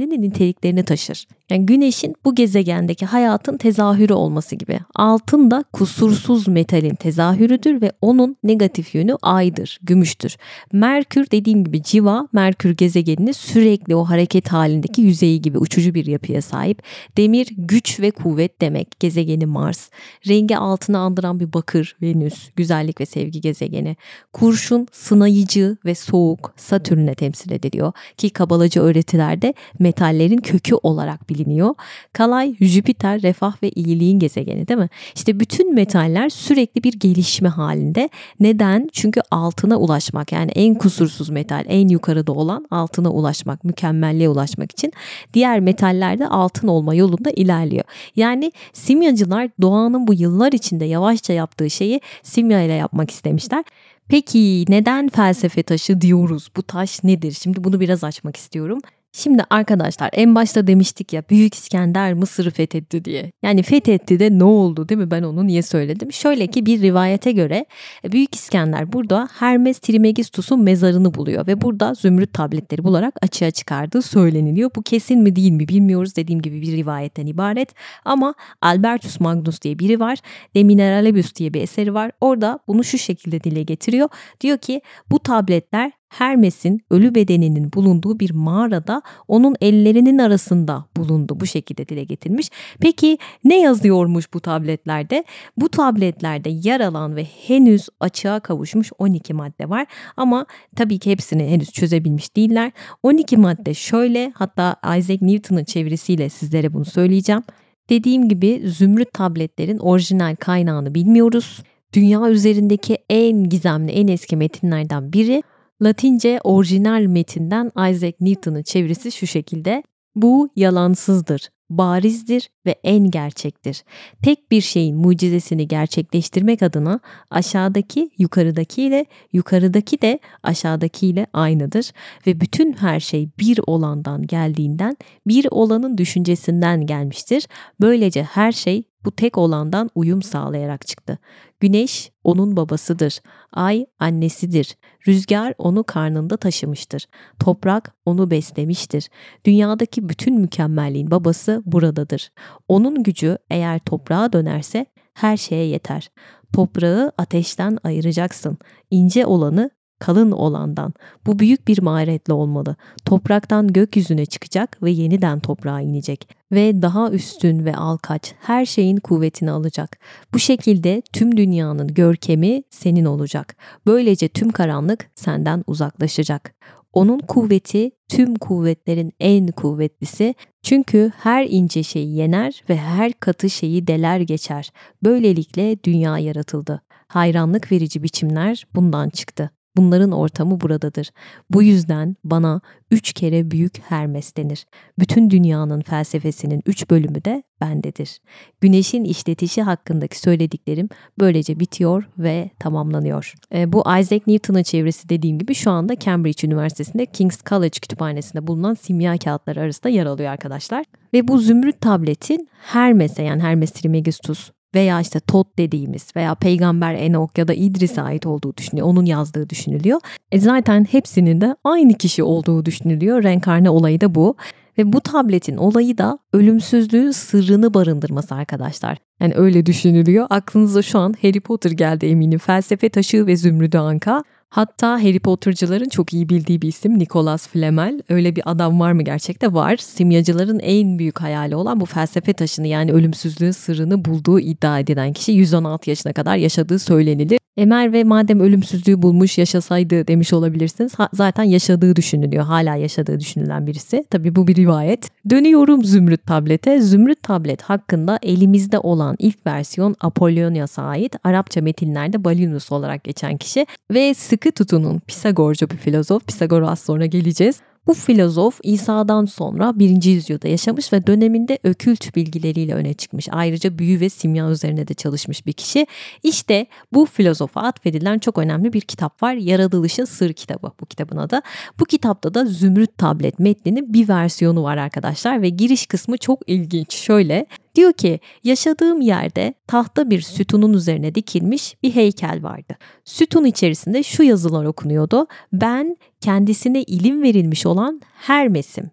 gezegeninin 0.09 0.29
niteliklerini 0.29 0.83
taşır. 0.83 1.27
Yani 1.49 1.65
güneşin 1.65 2.15
bu 2.25 2.35
gezegendeki 2.35 3.05
hayatın 3.05 3.57
tezahürü 3.57 4.13
olması 4.13 4.55
gibi. 4.55 4.79
Altın 4.95 5.51
da 5.51 5.63
kusursuz 5.73 6.47
metalin 6.47 6.95
tezahürüdür 6.95 7.81
ve 7.81 7.91
onun 8.01 8.37
negatif 8.43 8.95
yönü 8.95 9.15
aydır, 9.21 9.79
gümüştür. 9.83 10.37
Merkür 10.73 11.31
dediğim 11.31 11.63
gibi 11.63 11.83
civa, 11.83 12.27
Merkür 12.33 12.77
gezegeninin 12.77 13.31
sürekli 13.31 13.95
o 13.95 14.03
hareket 14.03 14.51
halindeki 14.51 15.01
yüzeyi 15.01 15.41
gibi 15.41 15.57
uçucu 15.57 15.93
bir 15.93 16.05
yapıya 16.05 16.41
sahip. 16.41 16.83
Demir 17.17 17.47
güç 17.57 17.99
ve 17.99 18.11
kuvvet 18.11 18.61
demek. 18.61 18.99
Gezegeni 18.99 19.45
Mars. 19.45 19.89
Rengi 20.27 20.57
altını 20.57 20.97
andıran 20.97 21.39
bir 21.39 21.53
bakır 21.53 21.95
Venüs. 22.01 22.49
Güzellik 22.55 23.01
ve 23.01 23.05
sevgi 23.05 23.41
gezegeni. 23.41 23.95
Kurşun 24.33 24.87
sınayıcı 24.91 25.77
ve 25.85 25.95
soğuk 25.95 26.53
Satürn'e 26.57 27.15
temsil 27.15 27.51
ediliyor. 27.51 27.91
Ki 28.17 28.29
kabalacı 28.29 28.81
öğretilerde 28.81 29.53
metallerin 29.99 30.38
kökü 30.38 30.75
olarak 30.75 31.29
biliniyor. 31.29 31.75
Kalay 32.13 32.55
Jüpiter 32.59 33.21
refah 33.21 33.63
ve 33.63 33.69
iyiliğin 33.69 34.19
gezegeni 34.19 34.67
değil 34.67 34.79
mi? 34.79 34.89
İşte 35.15 35.39
bütün 35.39 35.75
metaller 35.75 36.29
sürekli 36.29 36.83
bir 36.83 36.93
gelişme 36.93 37.49
halinde. 37.49 38.09
Neden? 38.39 38.89
Çünkü 38.93 39.21
altına 39.31 39.77
ulaşmak 39.77 40.31
yani 40.31 40.51
en 40.51 40.75
kusursuz 40.75 41.29
metal 41.29 41.65
en 41.67 41.88
yukarıda 41.88 42.31
olan 42.31 42.67
altına 42.71 43.12
ulaşmak, 43.12 43.63
mükemmelliğe 43.63 44.29
ulaşmak 44.29 44.71
için 44.71 44.93
diğer 45.33 45.59
metaller 45.59 46.19
de 46.19 46.27
altın 46.27 46.67
olma 46.67 46.95
yolunda 46.95 47.29
ilerliyor. 47.29 47.83
Yani 48.15 48.51
simyacılar 48.73 49.49
doğanın 49.62 50.07
bu 50.07 50.13
yıllar 50.13 50.51
içinde 50.51 50.85
yavaşça 50.85 51.33
yaptığı 51.33 51.69
şeyi 51.69 52.01
simya 52.23 52.62
ile 52.62 52.73
yapmak 52.73 53.12
istemişler. 53.12 53.63
Peki 54.07 54.65
neden 54.69 55.09
felsefe 55.09 55.63
taşı 55.63 56.01
diyoruz? 56.01 56.51
Bu 56.57 56.63
taş 56.63 57.03
nedir? 57.03 57.31
Şimdi 57.31 57.63
bunu 57.63 57.79
biraz 57.79 58.03
açmak 58.03 58.35
istiyorum. 58.38 58.79
Şimdi 59.19 59.43
arkadaşlar 59.49 60.10
en 60.13 60.36
başta 60.36 60.67
demiştik 60.67 61.13
ya 61.13 61.23
Büyük 61.29 61.53
İskender 61.53 62.13
Mısır'ı 62.13 62.51
fethetti 62.51 63.05
diye. 63.05 63.32
Yani 63.43 63.63
fethetti 63.63 64.19
de 64.19 64.39
ne 64.39 64.43
oldu 64.43 64.89
değil 64.89 64.99
mi? 64.99 65.12
Ben 65.12 65.23
onu 65.23 65.47
niye 65.47 65.62
söyledim? 65.62 66.13
Şöyle 66.13 66.47
ki 66.47 66.65
bir 66.65 66.82
rivayete 66.82 67.32
göre 67.32 67.65
e, 68.03 68.12
Büyük 68.12 68.36
İskender 68.36 68.93
burada 68.93 69.29
Hermes 69.39 69.79
Trismegistus'un 69.79 70.63
mezarını 70.63 71.13
buluyor 71.13 71.47
ve 71.47 71.62
burada 71.62 71.93
zümrüt 71.93 72.34
tabletleri 72.34 72.84
bularak 72.84 73.13
açığa 73.21 73.51
çıkardığı 73.51 74.01
söyleniliyor. 74.01 74.71
Bu 74.75 74.82
kesin 74.82 75.21
mi 75.21 75.36
değil 75.36 75.51
mi 75.51 75.67
bilmiyoruz. 75.67 76.15
Dediğim 76.15 76.41
gibi 76.41 76.62
bir 76.62 76.71
rivayetten 76.71 77.25
ibaret. 77.25 77.69
Ama 78.05 78.34
Albertus 78.62 79.19
Magnus 79.19 79.62
diye 79.62 79.79
biri 79.79 79.99
var. 79.99 80.17
De 80.55 80.63
Mineralibus 80.63 81.36
diye 81.36 81.53
bir 81.53 81.62
eseri 81.62 81.93
var. 81.93 82.12
Orada 82.21 82.60
bunu 82.67 82.84
şu 82.84 82.97
şekilde 82.97 83.43
dile 83.43 83.63
getiriyor. 83.63 84.10
Diyor 84.41 84.58
ki 84.58 84.82
bu 85.12 85.19
tabletler 85.19 85.98
Hermes'in 86.09 86.81
ölü 86.89 87.15
bedeninin 87.15 87.73
bulunduğu 87.73 88.19
bir 88.19 88.31
mağarada 88.31 89.01
onun 89.27 89.55
ellerinin 89.61 90.17
arasında 90.17 90.85
bulundu. 90.97 91.39
Bu 91.39 91.45
şekilde 91.45 91.87
dile 91.87 92.03
getirmiş. 92.03 92.49
Peki 92.79 93.17
ne 93.43 93.61
yazıyormuş 93.61 94.33
bu 94.33 94.39
tabletlerde? 94.39 95.23
Bu 95.57 95.69
tabletlerde 95.69 96.49
yer 96.49 96.79
alan 96.79 97.15
ve 97.15 97.23
henüz 97.23 97.89
açığa 97.99 98.39
kavuşmuş 98.39 98.91
12 98.97 99.33
madde 99.33 99.69
var. 99.69 99.85
Ama 100.17 100.45
tabii 100.75 100.99
ki 100.99 101.11
hepsini 101.11 101.43
henüz 101.47 101.71
çözebilmiş 101.71 102.35
değiller. 102.35 102.71
12 103.03 103.37
madde 103.37 103.73
şöyle 103.73 104.31
hatta 104.35 104.75
Isaac 104.97 105.21
Newton'ın 105.21 105.63
çevirisiyle 105.63 106.29
sizlere 106.29 106.73
bunu 106.73 106.85
söyleyeceğim. 106.85 107.43
Dediğim 107.89 108.29
gibi 108.29 108.61
zümrüt 108.65 109.13
tabletlerin 109.13 109.77
orijinal 109.77 110.35
kaynağını 110.35 110.95
bilmiyoruz. 110.95 111.63
Dünya 111.93 112.29
üzerindeki 112.29 112.97
en 113.09 113.49
gizemli, 113.49 113.91
en 113.91 114.07
eski 114.07 114.35
metinlerden 114.35 115.13
biri 115.13 115.43
Latince 115.81 116.39
orijinal 116.43 117.01
metinden 117.01 117.71
Isaac 117.91 118.13
Newton'un 118.19 118.63
çevirisi 118.63 119.11
şu 119.11 119.27
şekilde. 119.27 119.83
Bu 120.15 120.49
yalansızdır. 120.55 121.49
barizdir 121.69 122.49
ve 122.65 122.75
en 122.83 123.11
gerçektir. 123.11 123.83
Tek 124.23 124.51
bir 124.51 124.61
şeyin 124.61 124.97
mucizesini 124.97 125.67
gerçekleştirmek 125.67 126.63
adına 126.63 126.99
aşağıdaki 127.29 128.09
yukarıdaki 128.17 128.83
ile 128.83 129.05
yukarıdaki 129.33 130.01
de 130.01 130.19
aşağıdaki 130.43 131.07
ile 131.07 131.27
aynıdır 131.33 131.91
ve 132.27 132.41
bütün 132.41 132.73
her 132.73 132.99
şey 132.99 133.29
bir 133.39 133.59
olandan 133.67 134.27
geldiğinden 134.27 134.97
bir 135.27 135.47
olanın 135.51 135.97
düşüncesinden 135.97 136.85
gelmiştir. 136.85 137.47
Böylece 137.81 138.23
her 138.23 138.51
şey 138.51 138.83
bu 139.05 139.11
tek 139.11 139.37
olandan 139.37 139.89
uyum 139.95 140.21
sağlayarak 140.21 140.87
çıktı. 140.87 141.17
Güneş 141.59 142.11
onun 142.23 142.57
babasıdır. 142.57 143.19
Ay 143.53 143.85
annesidir. 143.99 144.77
Rüzgar 145.07 145.53
onu 145.57 145.83
karnında 145.83 146.37
taşımıştır. 146.37 147.05
Toprak 147.39 147.95
onu 148.05 148.31
beslemiştir. 148.31 149.09
Dünyadaki 149.45 150.09
bütün 150.09 150.39
mükemmelliğin 150.39 151.11
babası 151.11 151.63
buradadır. 151.65 152.31
Onun 152.67 153.03
gücü 153.03 153.37
eğer 153.49 153.79
toprağa 153.79 154.33
dönerse 154.33 154.85
her 155.13 155.37
şeye 155.37 155.65
yeter. 155.65 156.09
Toprağı 156.53 157.11
ateşten 157.17 157.77
ayıracaksın. 157.83 158.57
İnce 158.91 159.25
olanı 159.25 159.69
kalın 159.99 160.31
olandan. 160.31 160.93
Bu 161.25 161.39
büyük 161.39 161.67
bir 161.67 161.81
maharetle 161.81 162.33
olmalı. 162.33 162.75
Topraktan 163.05 163.67
gökyüzüne 163.67 164.25
çıkacak 164.25 164.83
ve 164.83 164.91
yeniden 164.91 165.39
toprağa 165.39 165.81
inecek 165.81 166.29
ve 166.51 166.81
daha 166.81 167.12
üstün 167.12 167.65
ve 167.65 167.75
alkaç 167.75 168.33
her 168.39 168.65
şeyin 168.65 168.97
kuvvetini 168.97 169.51
alacak. 169.51 169.99
Bu 170.33 170.39
şekilde 170.39 171.01
tüm 171.13 171.38
dünyanın 171.38 171.88
görkemi 171.88 172.63
senin 172.69 173.05
olacak. 173.05 173.55
Böylece 173.85 174.27
tüm 174.27 174.51
karanlık 174.51 175.09
senden 175.15 175.63
uzaklaşacak. 175.67 176.53
Onun 176.93 177.19
kuvveti 177.19 177.91
tüm 178.09 178.35
kuvvetlerin 178.35 179.13
en 179.19 179.47
kuvvetlisi. 179.47 180.35
Çünkü 180.63 181.12
her 181.17 181.45
ince 181.49 181.83
şeyi 181.83 182.15
yener 182.15 182.63
ve 182.69 182.77
her 182.77 183.13
katı 183.13 183.49
şeyi 183.49 183.88
deler 183.88 184.19
geçer. 184.19 184.71
Böylelikle 185.03 185.83
dünya 185.83 186.17
yaratıldı. 186.17 186.81
Hayranlık 187.07 187.71
verici 187.71 188.03
biçimler 188.03 188.65
bundan 188.75 189.09
çıktı. 189.09 189.51
Bunların 189.77 190.12
ortamı 190.12 190.62
buradadır. 190.62 191.12
Bu 191.49 191.63
yüzden 191.63 192.15
bana 192.23 192.62
üç 192.91 193.13
kere 193.13 193.51
büyük 193.51 193.82
Hermes 193.82 194.38
denir. 194.38 194.65
Bütün 194.99 195.29
dünyanın 195.29 195.82
felsefesinin 195.82 196.62
üç 196.65 196.89
bölümü 196.89 197.25
de 197.25 197.43
bendedir. 197.62 198.21
Güneşin 198.62 199.03
işletişi 199.03 199.62
hakkındaki 199.62 200.19
söylediklerim 200.19 200.89
böylece 201.19 201.60
bitiyor 201.60 202.10
ve 202.17 202.49
tamamlanıyor. 202.60 203.34
E, 203.53 203.73
bu 203.73 203.79
Isaac 203.79 204.27
Newton'un 204.27 204.63
çevresi 204.63 205.10
dediğim 205.10 205.39
gibi 205.39 205.55
şu 205.55 205.71
anda 205.71 205.99
Cambridge 205.99 206.47
Üniversitesi'nde 206.47 207.05
King's 207.05 207.43
College 207.49 207.79
kütüphanesinde 207.79 208.47
bulunan 208.47 208.73
simya 208.73 209.17
kağıtları 209.17 209.62
arasında 209.62 209.89
yer 209.89 210.05
alıyor 210.05 210.32
arkadaşlar. 210.32 210.86
Ve 211.13 211.27
bu 211.27 211.38
zümrüt 211.38 211.82
tabletin 211.82 212.49
Hermes'e 212.62 213.23
yani 213.23 213.41
Hermes 213.41 213.71
Trismegistus 213.71 214.51
veya 214.75 215.01
işte 215.01 215.19
Tot 215.19 215.58
dediğimiz 215.58 216.15
veya 216.15 216.36
Peygamber 216.36 216.93
Enok 216.93 217.38
ya 217.38 217.47
da 217.47 217.53
İdris'e 217.53 218.01
ait 218.01 218.25
olduğu 218.25 218.58
düşünülüyor. 218.58 218.88
Onun 218.88 219.05
yazdığı 219.05 219.49
düşünülüyor. 219.49 219.99
E 220.32 220.39
zaten 220.39 220.84
hepsinin 220.91 221.41
de 221.41 221.55
aynı 221.63 221.93
kişi 221.93 222.23
olduğu 222.23 222.65
düşünülüyor. 222.65 223.23
Renkarne 223.23 223.69
olayı 223.69 224.01
da 224.01 224.15
bu. 224.15 224.36
Ve 224.77 224.93
bu 224.93 225.01
tabletin 225.01 225.58
olayı 225.58 225.97
da 225.97 226.19
ölümsüzlüğün 226.34 227.12
sırrını 227.12 227.73
barındırması 227.73 228.36
arkadaşlar. 228.36 228.97
Yani 229.21 229.34
öyle 229.36 229.65
düşünülüyor. 229.65 230.27
Aklınıza 230.29 230.82
şu 230.82 230.99
an 230.99 231.15
Harry 231.21 231.39
Potter 231.39 231.71
geldi 231.71 232.05
eminim. 232.05 232.39
Felsefe 232.39 232.89
taşı 232.89 233.27
ve 233.27 233.38
zümrüdü 233.38 233.77
anka. 233.77 234.23
Hatta 234.49 234.91
Harry 235.03 235.19
Potter'cıların 235.19 235.89
çok 235.89 236.13
iyi 236.13 236.29
bildiği 236.29 236.62
bir 236.62 236.67
isim 236.67 236.99
Nicholas 236.99 237.47
Flamel. 237.47 238.01
Öyle 238.09 238.35
bir 238.35 238.51
adam 238.51 238.79
var 238.79 238.91
mı 238.91 239.03
gerçekte? 239.03 239.53
Var. 239.53 239.77
Simyacıların 239.77 240.59
en 240.59 240.99
büyük 240.99 241.21
hayali 241.21 241.55
olan 241.55 241.79
bu 241.79 241.85
felsefe 241.85 242.33
taşını 242.33 242.67
yani 242.67 242.91
ölümsüzlüğün 242.91 243.51
sırrını 243.51 244.05
bulduğu 244.05 244.39
iddia 244.39 244.79
edilen 244.79 245.13
kişi 245.13 245.31
116 245.31 245.89
yaşına 245.89 246.13
kadar 246.13 246.35
yaşadığı 246.35 246.79
söylenilir. 246.79 247.39
Emer 247.59 247.93
ve 247.93 248.03
madem 248.03 248.39
ölümsüzlüğü 248.39 249.01
bulmuş 249.01 249.38
yaşasaydı 249.38 250.07
demiş 250.07 250.33
olabilirsiniz. 250.33 250.99
Ha, 250.99 251.09
zaten 251.13 251.43
yaşadığı 251.43 251.95
düşünülüyor. 251.95 252.43
Hala 252.43 252.75
yaşadığı 252.75 253.19
düşünülen 253.19 253.67
birisi. 253.67 254.05
Tabii 254.09 254.35
bu 254.35 254.47
bir 254.47 254.55
rivayet. 254.55 255.09
Dönüyorum 255.29 255.83
Zümrüt 255.83 256.25
tablete. 256.25 256.81
Zümrüt 256.81 257.23
tablet 257.23 257.62
hakkında 257.62 258.19
elimizde 258.21 258.79
olan 258.79 259.15
ilk 259.19 259.47
versiyon 259.47 259.95
Apollonios'a 259.99 260.83
ait 260.83 261.15
Arapça 261.23 261.62
metinlerde 261.62 262.23
Balinus 262.23 262.71
olarak 262.71 263.03
geçen 263.03 263.38
kişi 263.38 263.65
ve 263.91 264.13
sıkı 264.39 264.52
tutunun 264.52 264.99
Pisagorcu 264.99 265.69
bir 265.69 265.78
filozof. 265.78 266.28
Pisagor'a 266.28 266.75
sonra 266.75 267.06
geleceğiz. 267.06 267.60
Bu 267.88 267.93
filozof 267.93 268.60
İsa'dan 268.63 269.25
sonra 269.25 269.80
1. 269.80 270.04
yüzyılda 270.04 270.47
yaşamış 270.47 270.93
ve 270.93 271.08
döneminde 271.08 271.60
ökült 271.63 272.15
bilgileriyle 272.15 272.73
öne 272.73 272.93
çıkmış. 272.93 273.28
Ayrıca 273.32 273.78
büyü 273.78 273.99
ve 273.99 274.10
simya 274.10 274.49
üzerine 274.49 274.88
de 274.88 274.93
çalışmış 274.93 275.45
bir 275.45 275.54
kişi. 275.54 275.88
İşte 276.23 276.65
bu 276.93 277.06
filozofa 277.06 277.62
atfedilen 277.62 278.19
çok 278.19 278.38
önemli 278.38 278.73
bir 278.73 278.82
kitap 278.82 279.23
var. 279.23 279.34
Yaratılışın 279.34 280.06
Sır 280.06 280.34
kitabı 280.34 280.71
bu 280.82 280.86
kitabın 280.86 281.17
adı. 281.17 281.41
Bu 281.80 281.86
kitapta 281.86 282.34
da 282.34 282.45
Zümrüt 282.45 282.97
Tablet 282.97 283.39
metninin 283.39 283.93
bir 283.93 284.10
versiyonu 284.10 284.63
var 284.63 284.78
arkadaşlar 284.78 285.41
ve 285.41 285.49
giriş 285.49 285.86
kısmı 285.86 286.17
çok 286.17 286.49
ilginç. 286.49 286.93
Şöyle 286.93 287.45
Diyor 287.79 287.93
ki 287.93 288.19
yaşadığım 288.43 289.01
yerde 289.01 289.53
tahta 289.67 290.09
bir 290.09 290.21
sütunun 290.21 290.73
üzerine 290.73 291.15
dikilmiş 291.15 291.75
bir 291.83 291.95
heykel 291.95 292.43
vardı. 292.43 292.77
Sütun 293.05 293.45
içerisinde 293.45 294.03
şu 294.03 294.23
yazılar 294.23 294.65
okunuyordu. 294.65 295.27
Ben 295.53 295.97
kendisine 296.21 296.83
ilim 296.83 297.23
verilmiş 297.23 297.65
olan 297.65 298.01
Hermes'im. 298.13 298.91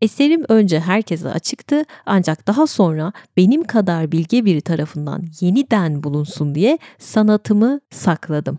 Eserim 0.00 0.44
önce 0.48 0.80
herkese 0.80 1.28
açıktı 1.28 1.84
ancak 2.06 2.46
daha 2.46 2.66
sonra 2.66 3.12
benim 3.36 3.64
kadar 3.64 4.12
bilge 4.12 4.44
biri 4.44 4.60
tarafından 4.60 5.24
yeniden 5.40 6.02
bulunsun 6.02 6.54
diye 6.54 6.78
sanatımı 6.98 7.80
sakladım. 7.90 8.58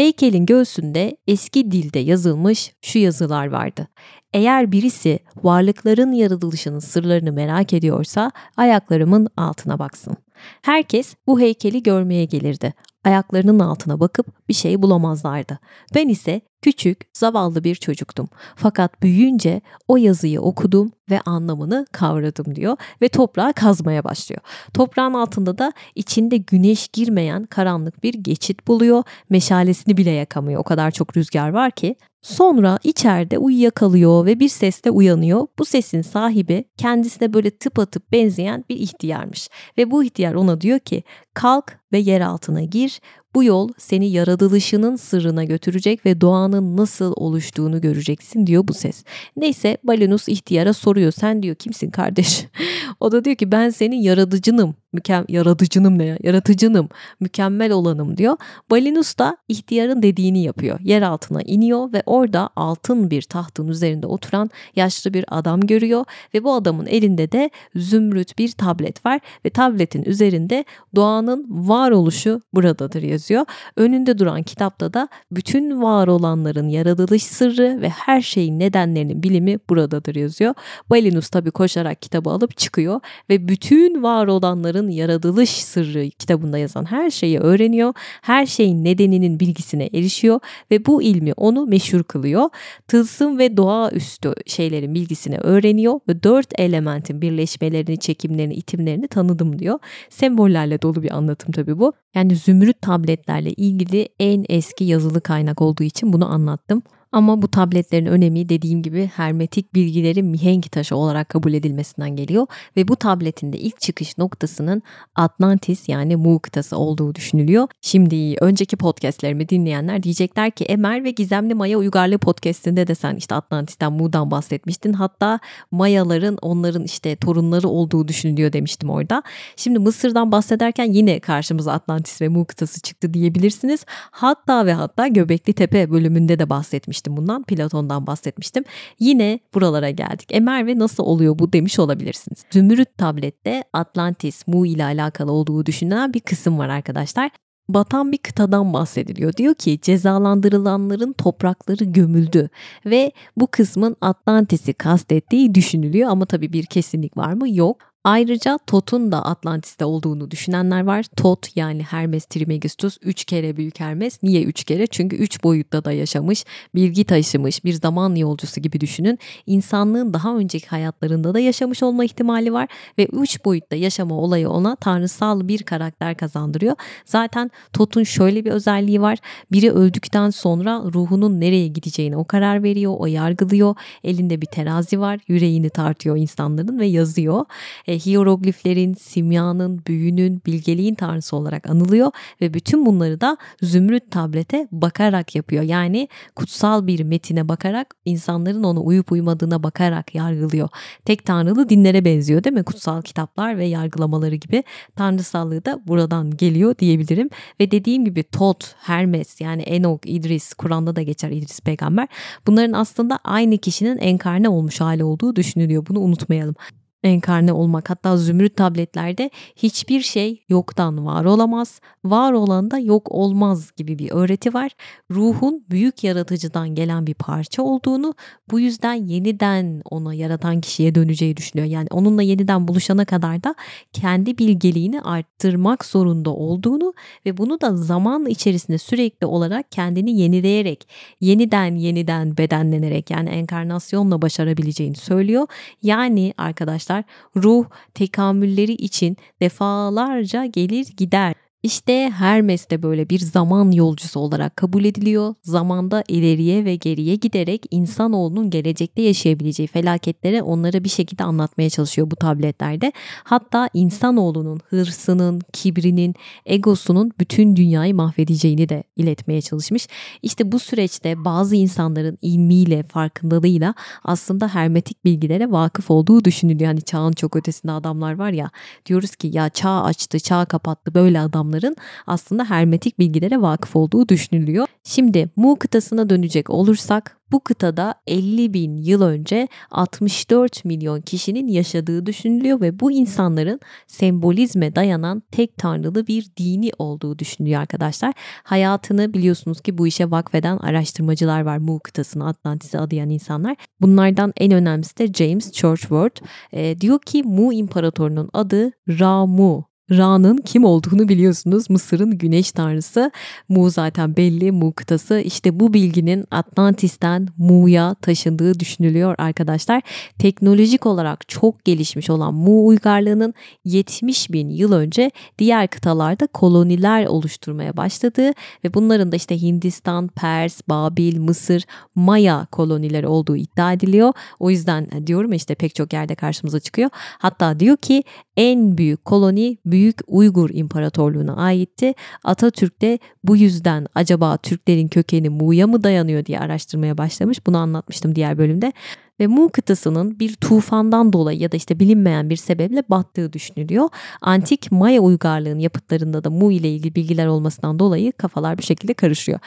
Heykelin 0.00 0.46
göğsünde 0.46 1.16
eski 1.26 1.70
dilde 1.70 1.98
yazılmış 1.98 2.72
şu 2.82 2.98
yazılar 2.98 3.46
vardı. 3.46 3.88
Eğer 4.32 4.72
birisi 4.72 5.18
varlıkların 5.42 6.12
yaratılışının 6.12 6.78
sırlarını 6.78 7.32
merak 7.32 7.72
ediyorsa 7.72 8.30
ayaklarımın 8.56 9.28
altına 9.36 9.78
baksın. 9.78 10.16
Herkes 10.62 11.14
bu 11.26 11.40
heykeli 11.40 11.82
görmeye 11.82 12.24
gelirdi. 12.24 12.74
Ayaklarının 13.04 13.58
altına 13.58 14.00
bakıp 14.00 14.48
bir 14.48 14.54
şey 14.54 14.82
bulamazlardı. 14.82 15.58
Ben 15.94 16.08
ise 16.08 16.40
küçük, 16.62 17.00
zavallı 17.12 17.64
bir 17.64 17.74
çocuktum. 17.74 18.28
Fakat 18.56 19.02
büyüyünce 19.02 19.60
o 19.88 19.96
yazıyı 19.96 20.40
okudum 20.40 20.92
ve 21.10 21.20
anlamını 21.20 21.86
kavradım 21.92 22.54
diyor 22.54 22.76
ve 23.02 23.08
toprağı 23.08 23.52
kazmaya 23.52 24.04
başlıyor. 24.04 24.40
Toprağın 24.74 25.14
altında 25.14 25.58
da 25.58 25.72
içinde 25.94 26.36
güneş 26.36 26.88
girmeyen 26.88 27.46
karanlık 27.46 28.02
bir 28.02 28.14
geçit 28.14 28.66
buluyor. 28.66 29.02
Meşalesini 29.30 29.96
bile 29.96 30.10
yakamıyor. 30.10 30.60
O 30.60 30.64
kadar 30.64 30.90
çok 30.90 31.16
rüzgar 31.16 31.48
var 31.48 31.70
ki 31.70 31.96
Sonra 32.22 32.78
içeride 32.84 33.38
uyuyakalıyor 33.38 34.26
ve 34.26 34.40
bir 34.40 34.48
sesle 34.48 34.90
uyanıyor. 34.90 35.46
Bu 35.58 35.64
sesin 35.64 36.02
sahibi 36.02 36.64
kendisine 36.76 37.32
böyle 37.32 37.50
tıpatıp 37.50 38.12
benzeyen 38.12 38.64
bir 38.68 38.76
ihtiyarmış. 38.76 39.48
Ve 39.78 39.90
bu 39.90 40.04
ihtiyar 40.04 40.34
ona 40.34 40.60
diyor 40.60 40.78
ki 40.78 41.02
kalk 41.34 41.80
ve 41.92 41.98
yer 41.98 42.20
altına 42.20 42.62
gir. 42.62 43.00
Bu 43.34 43.44
yol 43.44 43.68
seni 43.78 44.10
yaratılışının 44.10 44.96
sırrına 44.96 45.44
götürecek 45.44 46.06
ve 46.06 46.20
doğanın 46.20 46.76
nasıl 46.76 47.12
oluştuğunu 47.16 47.80
göreceksin 47.80 48.46
diyor 48.46 48.68
bu 48.68 48.74
ses. 48.74 49.04
Neyse 49.36 49.76
Balinus 49.84 50.28
ihtiyara 50.28 50.72
soruyor 50.72 51.12
sen 51.12 51.42
diyor 51.42 51.54
kimsin 51.54 51.90
kardeş? 51.90 52.44
o 53.00 53.12
da 53.12 53.24
diyor 53.24 53.36
ki 53.36 53.52
ben 53.52 53.70
senin 53.70 53.96
yaratıcınım. 53.96 54.74
Mükem 54.92 55.24
yaratıcınım 55.28 55.98
ne 55.98 56.04
ya? 56.04 56.16
Yaratıcınım. 56.22 56.88
Mükemmel 57.20 57.72
olanım 57.72 58.16
diyor. 58.16 58.36
Balinus 58.70 59.18
da 59.18 59.36
ihtiyarın 59.48 60.02
dediğini 60.02 60.42
yapıyor. 60.42 60.80
Yer 60.80 61.02
altına 61.02 61.42
iniyor 61.42 61.92
ve 61.92 62.02
orada 62.06 62.50
altın 62.56 63.10
bir 63.10 63.22
tahtın 63.22 63.68
üzerinde 63.68 64.06
oturan 64.06 64.50
yaşlı 64.76 65.14
bir 65.14 65.24
adam 65.28 65.60
görüyor 65.60 66.04
ve 66.34 66.44
bu 66.44 66.54
adamın 66.54 66.86
elinde 66.86 67.32
de 67.32 67.50
zümrüt 67.76 68.38
bir 68.38 68.52
tablet 68.52 69.06
var 69.06 69.20
ve 69.44 69.50
tabletin 69.50 70.02
üzerinde 70.02 70.64
doğanın 70.94 71.46
varoluşu 71.50 72.40
buradadır 72.54 73.02
yazıyor. 73.02 73.44
Önünde 73.76 74.18
duran 74.18 74.42
kitapta 74.42 74.94
da 74.94 75.08
bütün 75.30 75.82
var 75.82 76.08
olanların 76.08 76.68
yaratılış 76.68 77.22
sırrı 77.22 77.78
ve 77.82 77.88
her 77.88 78.20
şeyin 78.20 78.58
nedenlerinin 78.58 79.22
bilimi 79.22 79.58
buradadır 79.68 80.14
yazıyor. 80.14 80.54
Balinus 80.90 81.28
tabii 81.28 81.50
koşarak 81.50 82.02
kitabı 82.02 82.30
alıp 82.30 82.56
çıkıyor 82.56 83.00
ve 83.30 83.48
bütün 83.48 84.02
var 84.02 84.26
olanların 84.26 84.79
yaratılış 84.88 85.50
sırrı 85.50 86.10
kitabında 86.10 86.58
yazan 86.58 86.84
her 86.84 87.10
şeyi 87.10 87.38
öğreniyor. 87.38 87.94
Her 88.22 88.46
şeyin 88.46 88.84
nedeninin 88.84 89.40
bilgisine 89.40 89.88
erişiyor 89.94 90.40
ve 90.70 90.86
bu 90.86 91.02
ilmi 91.02 91.32
onu 91.32 91.66
meşhur 91.66 92.02
kılıyor. 92.02 92.48
Tılsım 92.88 93.38
ve 93.38 93.56
doğaüstü 93.56 94.34
şeylerin 94.46 94.94
bilgisini 94.94 95.38
öğreniyor 95.38 96.00
ve 96.08 96.22
dört 96.22 96.60
elementin 96.60 97.22
birleşmelerini, 97.22 97.98
çekimlerini, 97.98 98.54
itimlerini 98.54 99.08
tanıdım 99.08 99.58
diyor. 99.58 99.78
Sembollerle 100.10 100.82
dolu 100.82 101.02
bir 101.02 101.16
anlatım 101.16 101.52
tabii 101.52 101.78
bu. 101.78 101.92
Yani 102.14 102.36
zümrüt 102.36 102.82
tabletlerle 102.82 103.50
ilgili 103.50 104.08
en 104.20 104.44
eski 104.48 104.84
yazılı 104.84 105.20
kaynak 105.20 105.62
olduğu 105.62 105.84
için 105.84 106.12
bunu 106.12 106.32
anlattım. 106.32 106.82
Ama 107.12 107.42
bu 107.42 107.48
tabletlerin 107.48 108.06
önemi 108.06 108.48
dediğim 108.48 108.82
gibi 108.82 109.10
hermetik 109.14 109.74
bilgileri 109.74 110.22
mihenk 110.22 110.72
taşı 110.72 110.96
olarak 110.96 111.28
kabul 111.28 111.52
edilmesinden 111.52 112.16
geliyor 112.16 112.46
ve 112.76 112.88
bu 112.88 112.96
tabletin 112.96 113.52
de 113.52 113.58
ilk 113.58 113.80
çıkış 113.80 114.18
noktasının 114.18 114.82
Atlantis 115.14 115.88
yani 115.88 116.16
Mu 116.16 116.38
kıtası 116.38 116.76
olduğu 116.76 117.14
düşünülüyor. 117.14 117.68
Şimdi 117.80 118.34
önceki 118.40 118.76
podcastlerimi 118.76 119.48
dinleyenler 119.48 120.02
diyecekler 120.02 120.50
ki 120.50 120.64
Emer 120.64 121.04
ve 121.04 121.10
Gizemli 121.10 121.54
Maya 121.54 121.78
Uygarlığı 121.78 122.18
podcastinde 122.18 122.86
de 122.86 122.94
sen 122.94 123.16
işte 123.16 123.34
Atlantis'ten 123.34 123.92
Mu'dan 123.92 124.30
bahsetmiştin. 124.30 124.92
Hatta 124.92 125.38
Mayaların 125.70 126.38
onların 126.42 126.84
işte 126.84 127.16
torunları 127.16 127.68
olduğu 127.68 128.08
düşünülüyor 128.08 128.52
demiştim 128.52 128.90
orada. 128.90 129.22
Şimdi 129.56 129.78
Mısır'dan 129.78 130.32
bahsederken 130.32 130.92
yine 130.92 131.20
karşımıza 131.20 131.72
Atlantis 131.72 132.22
ve 132.22 132.28
Mu 132.28 132.44
kıtası 132.44 132.80
çıktı 132.80 133.14
diyebilirsiniz. 133.14 133.84
Hatta 134.10 134.66
ve 134.66 134.72
hatta 134.72 135.06
Göbekli 135.06 135.52
Tepe 135.52 135.90
bölümünde 135.90 136.38
de 136.38 136.50
bahsetmiştim 136.50 136.99
bundan. 137.08 137.42
Platon'dan 137.42 138.06
bahsetmiştim. 138.06 138.64
Yine 138.98 139.40
buralara 139.54 139.90
geldik. 139.90 140.28
E 140.30 140.40
Merve 140.40 140.78
nasıl 140.78 141.04
oluyor 141.04 141.38
bu 141.38 141.52
demiş 141.52 141.78
olabilirsiniz. 141.78 142.44
Zümrüt 142.50 142.98
tablette 142.98 143.64
Atlantis, 143.72 144.46
Mu 144.46 144.66
ile 144.66 144.84
alakalı 144.84 145.32
olduğu 145.32 145.66
düşünülen 145.66 146.14
bir 146.14 146.20
kısım 146.20 146.58
var 146.58 146.68
arkadaşlar 146.68 147.30
batan 147.74 148.12
bir 148.12 148.18
kıtadan 148.18 148.72
bahsediliyor. 148.72 149.32
Diyor 149.32 149.54
ki 149.54 149.78
cezalandırılanların 149.82 151.12
toprakları 151.12 151.84
gömüldü 151.84 152.48
ve 152.86 153.12
bu 153.36 153.46
kısmın 153.46 153.96
Atlantis'i 154.00 154.72
kastettiği 154.72 155.54
düşünülüyor 155.54 156.10
ama 156.10 156.26
tabii 156.26 156.52
bir 156.52 156.66
kesinlik 156.66 157.16
var 157.16 157.32
mı? 157.32 157.50
Yok. 157.50 157.89
Ayrıca 158.04 158.58
Tot'un 158.66 159.12
da 159.12 159.24
Atlantis'te 159.24 159.84
olduğunu 159.84 160.30
düşünenler 160.30 160.84
var. 160.84 161.04
Tot 161.16 161.56
yani 161.56 161.82
Hermes 161.82 162.24
Trismegistus 162.24 162.98
3 163.02 163.24
kere 163.24 163.56
büyük 163.56 163.80
Hermes. 163.80 164.22
Niye 164.22 164.42
3 164.42 164.64
kere? 164.64 164.86
Çünkü 164.86 165.16
3 165.16 165.44
boyutta 165.44 165.84
da 165.84 165.92
yaşamış, 165.92 166.44
bilgi 166.74 167.04
taşımış, 167.04 167.64
bir 167.64 167.72
zaman 167.72 168.14
yolcusu 168.14 168.60
gibi 168.60 168.80
düşünün. 168.80 169.18
İnsanlığın 169.46 170.14
daha 170.14 170.36
önceki 170.36 170.66
hayatlarında 170.66 171.34
da 171.34 171.40
yaşamış 171.40 171.82
olma 171.82 172.04
ihtimali 172.04 172.52
var 172.52 172.68
ve 172.98 173.06
3 173.06 173.44
boyutta 173.44 173.76
yaşama 173.76 174.14
olayı 174.14 174.48
ona 174.48 174.76
tanrısal 174.76 175.48
bir 175.48 175.62
karakter 175.62 176.16
kazandırıyor. 176.16 176.76
Zaten 177.04 177.50
Tot'un 177.72 178.02
şöyle 178.02 178.44
bir 178.44 178.50
özelliği 178.50 179.00
var. 179.00 179.18
Biri 179.52 179.72
öldükten 179.72 180.30
sonra 180.30 180.82
ruhunun 180.94 181.40
nereye 181.40 181.68
gideceğini 181.68 182.16
o 182.16 182.24
karar 182.24 182.62
veriyor, 182.62 182.94
o 182.98 183.06
yargılıyor. 183.06 183.74
Elinde 184.04 184.40
bir 184.40 184.46
terazi 184.46 185.00
var, 185.00 185.20
yüreğini 185.28 185.70
tartıyor 185.70 186.16
insanların 186.16 186.78
ve 186.78 186.86
yazıyor 186.86 187.44
e, 187.90 187.98
hierogliflerin, 187.98 188.94
simyanın, 188.94 189.82
büyünün, 189.86 190.42
bilgeliğin 190.46 190.94
tanrısı 190.94 191.36
olarak 191.36 191.70
anılıyor 191.70 192.10
ve 192.40 192.54
bütün 192.54 192.86
bunları 192.86 193.20
da 193.20 193.36
zümrüt 193.62 194.10
tablete 194.10 194.68
bakarak 194.72 195.34
yapıyor. 195.34 195.62
Yani 195.62 196.08
kutsal 196.36 196.86
bir 196.86 197.00
metine 197.04 197.48
bakarak 197.48 197.94
insanların 198.04 198.62
onu 198.62 198.86
uyup 198.86 199.12
uymadığına 199.12 199.62
bakarak 199.62 200.14
yargılıyor. 200.14 200.68
Tek 201.04 201.26
tanrılı 201.26 201.68
dinlere 201.68 202.04
benziyor 202.04 202.44
değil 202.44 202.54
mi? 202.54 202.62
Kutsal 202.62 203.02
kitaplar 203.02 203.58
ve 203.58 203.66
yargılamaları 203.66 204.34
gibi 204.34 204.64
tanrısallığı 204.96 205.64
da 205.64 205.80
buradan 205.86 206.36
geliyor 206.36 206.78
diyebilirim. 206.78 207.30
Ve 207.60 207.70
dediğim 207.70 208.04
gibi 208.04 208.22
Tot, 208.22 208.74
Hermes 208.78 209.40
yani 209.40 209.62
Enok, 209.62 210.00
İdris, 210.06 210.54
Kur'an'da 210.54 210.96
da 210.96 211.02
geçer 211.02 211.30
İdris 211.30 211.60
peygamber. 211.60 212.08
Bunların 212.46 212.72
aslında 212.72 213.18
aynı 213.24 213.58
kişinin 213.58 213.98
enkarne 213.98 214.48
olmuş 214.48 214.80
hali 214.80 215.04
olduğu 215.04 215.36
düşünülüyor. 215.36 215.86
Bunu 215.88 216.00
unutmayalım 216.00 216.54
enkarne 217.02 217.52
olmak. 217.52 217.90
Hatta 217.90 218.16
zümrüt 218.16 218.56
tabletlerde 218.56 219.30
hiçbir 219.56 220.00
şey 220.00 220.44
yoktan 220.48 221.06
var 221.06 221.24
olamaz, 221.24 221.80
var 222.04 222.32
olan 222.32 222.70
da 222.70 222.78
yok 222.78 223.12
olmaz 223.12 223.72
gibi 223.76 223.98
bir 223.98 224.10
öğreti 224.10 224.54
var. 224.54 224.70
Ruhun 225.10 225.64
büyük 225.70 226.04
yaratıcıdan 226.04 226.74
gelen 226.74 227.06
bir 227.06 227.14
parça 227.14 227.62
olduğunu, 227.62 228.14
bu 228.50 228.60
yüzden 228.60 228.94
yeniden 228.94 229.82
ona 229.90 230.14
yaratan 230.14 230.60
kişiye 230.60 230.94
döneceği 230.94 231.36
düşünüyor. 231.36 231.68
Yani 231.68 231.86
onunla 231.90 232.22
yeniden 232.22 232.68
buluşana 232.68 233.04
kadar 233.04 233.44
da 233.44 233.54
kendi 233.92 234.38
bilgeliğini 234.38 235.00
arttırmak 235.00 235.84
zorunda 235.84 236.30
olduğunu 236.30 236.94
ve 237.26 237.36
bunu 237.36 237.60
da 237.60 237.76
zaman 237.76 238.26
içerisinde 238.26 238.78
sürekli 238.78 239.26
olarak 239.26 239.72
kendini 239.72 240.20
yenileyerek, 240.20 240.88
yeniden 241.20 241.74
yeniden 241.74 242.36
bedenlenerek 242.36 243.10
yani 243.10 243.28
enkarnasyonla 243.28 244.22
başarabileceğini 244.22 244.96
söylüyor. 244.96 245.46
Yani 245.82 246.34
arkadaşlar 246.36 246.89
arkadaşlar 246.90 247.04
ruh 247.36 247.66
tekamülleri 247.94 248.72
için 248.72 249.16
defalarca 249.40 250.44
gelir 250.44 250.86
gider. 250.96 251.34
İşte 251.62 252.10
Hermes 252.10 252.70
de 252.70 252.82
böyle 252.82 253.10
bir 253.10 253.18
zaman 253.18 253.70
yolcusu 253.70 254.20
olarak 254.20 254.56
kabul 254.56 254.84
ediliyor. 254.84 255.34
Zamanda 255.42 256.04
ileriye 256.08 256.64
ve 256.64 256.76
geriye 256.76 257.14
giderek 257.14 257.66
insanoğlunun 257.70 258.50
gelecekte 258.50 259.02
yaşayabileceği 259.02 259.66
felaketlere 259.66 260.42
onlara 260.42 260.84
bir 260.84 260.88
şekilde 260.88 261.24
anlatmaya 261.24 261.70
çalışıyor 261.70 262.10
bu 262.10 262.16
tabletlerde. 262.16 262.92
Hatta 263.24 263.68
insanoğlunun 263.74 264.60
hırsının, 264.68 265.40
kibrinin, 265.52 266.14
egosunun 266.46 267.10
bütün 267.18 267.56
dünyayı 267.56 267.94
mahvedeceğini 267.94 268.68
de 268.68 268.84
iletmeye 268.96 269.42
çalışmış. 269.42 269.88
İşte 270.22 270.52
bu 270.52 270.58
süreçte 270.58 271.24
bazı 271.24 271.56
insanların 271.56 272.18
ilmiyle, 272.22 272.82
farkındalığıyla 272.82 273.74
aslında 274.04 274.48
hermetik 274.48 275.04
bilgilere 275.04 275.50
vakıf 275.50 275.90
olduğu 275.90 276.24
düşünülüyor. 276.24 276.70
Hani 276.70 276.82
çağın 276.82 277.12
çok 277.12 277.36
ötesinde 277.36 277.72
adamlar 277.72 278.18
var 278.18 278.30
ya 278.30 278.50
diyoruz 278.86 279.16
ki 279.16 279.30
ya 279.32 279.48
çağ 279.48 279.82
açtı, 279.82 280.20
çağ 280.20 280.44
kapattı 280.44 280.94
böyle 280.94 281.20
adam 281.20 281.49
adamların 281.50 281.76
aslında 282.06 282.44
hermetik 282.44 282.98
bilgilere 282.98 283.40
vakıf 283.40 283.76
olduğu 283.76 284.08
düşünülüyor. 284.08 284.66
Şimdi 284.84 285.30
Mu 285.36 285.56
kıtasına 285.58 286.10
dönecek 286.10 286.50
olursak 286.50 287.16
bu 287.32 287.40
kıtada 287.40 287.94
50 288.06 288.54
bin 288.54 288.76
yıl 288.76 289.02
önce 289.02 289.48
64 289.70 290.64
milyon 290.64 291.00
kişinin 291.00 291.46
yaşadığı 291.48 292.06
düşünülüyor 292.06 292.60
ve 292.60 292.80
bu 292.80 292.92
insanların 292.92 293.60
sembolizme 293.86 294.74
dayanan 294.74 295.22
tek 295.30 295.56
tanrılı 295.56 296.06
bir 296.06 296.26
dini 296.36 296.70
olduğu 296.78 297.18
düşünülüyor 297.18 297.60
arkadaşlar. 297.60 298.12
Hayatını 298.42 299.14
biliyorsunuz 299.14 299.60
ki 299.60 299.78
bu 299.78 299.86
işe 299.86 300.10
vakfeden 300.10 300.56
araştırmacılar 300.56 301.40
var 301.40 301.58
Mu 301.58 301.78
kıtasını 301.78 302.26
Atlantis'e 302.26 302.78
adayan 302.78 303.10
insanlar. 303.10 303.56
Bunlardan 303.80 304.32
en 304.36 304.52
önemlisi 304.52 304.98
de 304.98 305.12
James 305.12 305.52
Churchward. 305.52 306.16
E, 306.52 306.80
diyor 306.80 306.98
ki 307.00 307.22
Mu 307.22 307.52
imparatorunun 307.52 308.30
adı 308.32 308.70
Ra-Mu 308.88 309.69
Ra'nın 309.90 310.36
kim 310.36 310.64
olduğunu 310.64 311.08
biliyorsunuz. 311.08 311.70
Mısır'ın 311.70 312.18
güneş 312.18 312.52
tanrısı. 312.52 313.10
Mu 313.48 313.70
zaten 313.70 314.16
belli. 314.16 314.52
Mu 314.52 314.72
kıtası. 314.72 315.20
İşte 315.20 315.60
bu 315.60 315.74
bilginin 315.74 316.24
Atlantis'ten 316.30 317.28
Mu'ya 317.38 317.94
taşındığı 317.94 318.60
düşünülüyor 318.60 319.14
arkadaşlar. 319.18 319.82
Teknolojik 320.18 320.86
olarak 320.86 321.28
çok 321.28 321.64
gelişmiş 321.64 322.10
olan 322.10 322.34
Mu 322.34 322.66
uygarlığının 322.66 323.34
70 323.64 324.32
bin 324.32 324.48
yıl 324.48 324.72
önce 324.72 325.10
diğer 325.38 325.68
kıtalarda 325.68 326.26
koloniler 326.26 327.06
oluşturmaya 327.06 327.76
başladığı 327.76 328.32
ve 328.64 328.74
bunların 328.74 329.12
da 329.12 329.16
işte 329.16 329.42
Hindistan, 329.42 330.08
Pers, 330.08 330.60
Babil, 330.68 331.18
Mısır, 331.18 331.64
Maya 331.94 332.46
kolonileri 332.52 333.06
olduğu 333.06 333.36
iddia 333.36 333.72
ediliyor. 333.72 334.12
O 334.40 334.50
yüzden 334.50 335.06
diyorum 335.06 335.32
işte 335.32 335.54
pek 335.54 335.74
çok 335.74 335.92
yerde 335.92 336.14
karşımıza 336.14 336.60
çıkıyor. 336.60 336.90
Hatta 337.18 337.60
diyor 337.60 337.76
ki 337.76 338.04
en 338.36 338.78
büyük 338.78 339.04
koloni 339.04 339.56
Büyük 339.66 339.79
Uygur 340.06 340.50
İmparatorluğu'na 340.50 341.36
aitti. 341.36 341.94
Atatürk 342.24 342.82
de 342.82 342.98
bu 343.24 343.36
yüzden 343.36 343.86
acaba 343.94 344.36
Türklerin 344.36 344.88
kökeni 344.88 345.28
Mu'ya 345.28 345.66
mı 345.66 345.82
dayanıyor 345.84 346.24
diye 346.24 346.40
araştırmaya 346.40 346.98
başlamış. 346.98 347.46
Bunu 347.46 347.58
anlatmıştım 347.58 348.14
diğer 348.14 348.38
bölümde 348.38 348.72
ve 349.20 349.26
Mu 349.26 349.50
kıtasının 349.52 350.20
bir 350.20 350.34
tufandan 350.34 351.12
dolayı 351.12 351.38
ya 351.38 351.52
da 351.52 351.56
işte 351.56 351.80
bilinmeyen 351.80 352.30
bir 352.30 352.36
sebeple 352.36 352.82
battığı 352.90 353.32
düşünülüyor. 353.32 353.88
Antik 354.20 354.72
Maya 354.72 355.00
uygarlığın 355.00 355.58
yapıtlarında 355.58 356.24
da 356.24 356.30
Mu 356.30 356.52
ile 356.52 356.70
ilgili 356.70 356.94
bilgiler 356.94 357.26
olmasından 357.26 357.78
dolayı 357.78 358.12
kafalar 358.12 358.58
bir 358.58 358.62
şekilde 358.62 358.94
karışıyor. 358.94 359.38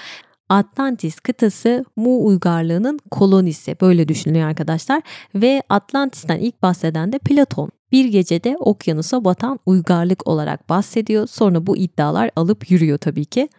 Atlantis 0.54 1.20
kıtası 1.20 1.86
Mu 1.96 2.26
uygarlığının 2.26 3.00
kolonisi 3.12 3.76
böyle 3.82 4.08
düşünülüyor 4.08 4.48
arkadaşlar 4.48 5.02
ve 5.36 5.64
Atlantis'ten 5.70 6.38
ilk 6.38 6.62
bahseden 6.62 7.12
de 7.12 7.20
Platon 7.20 7.70
bir 7.92 8.06
gecede 8.06 8.56
okyanusa 8.60 9.26
batan 9.26 9.60
uygarlık 9.66 10.28
olarak 10.28 10.70
bahsediyor. 10.70 11.28
Sonra 11.28 11.68
bu 11.68 11.78
iddialar 11.78 12.32
alıp 12.36 12.72
yürüyor 12.72 12.98
tabii 12.98 13.26
ki. 13.26 13.50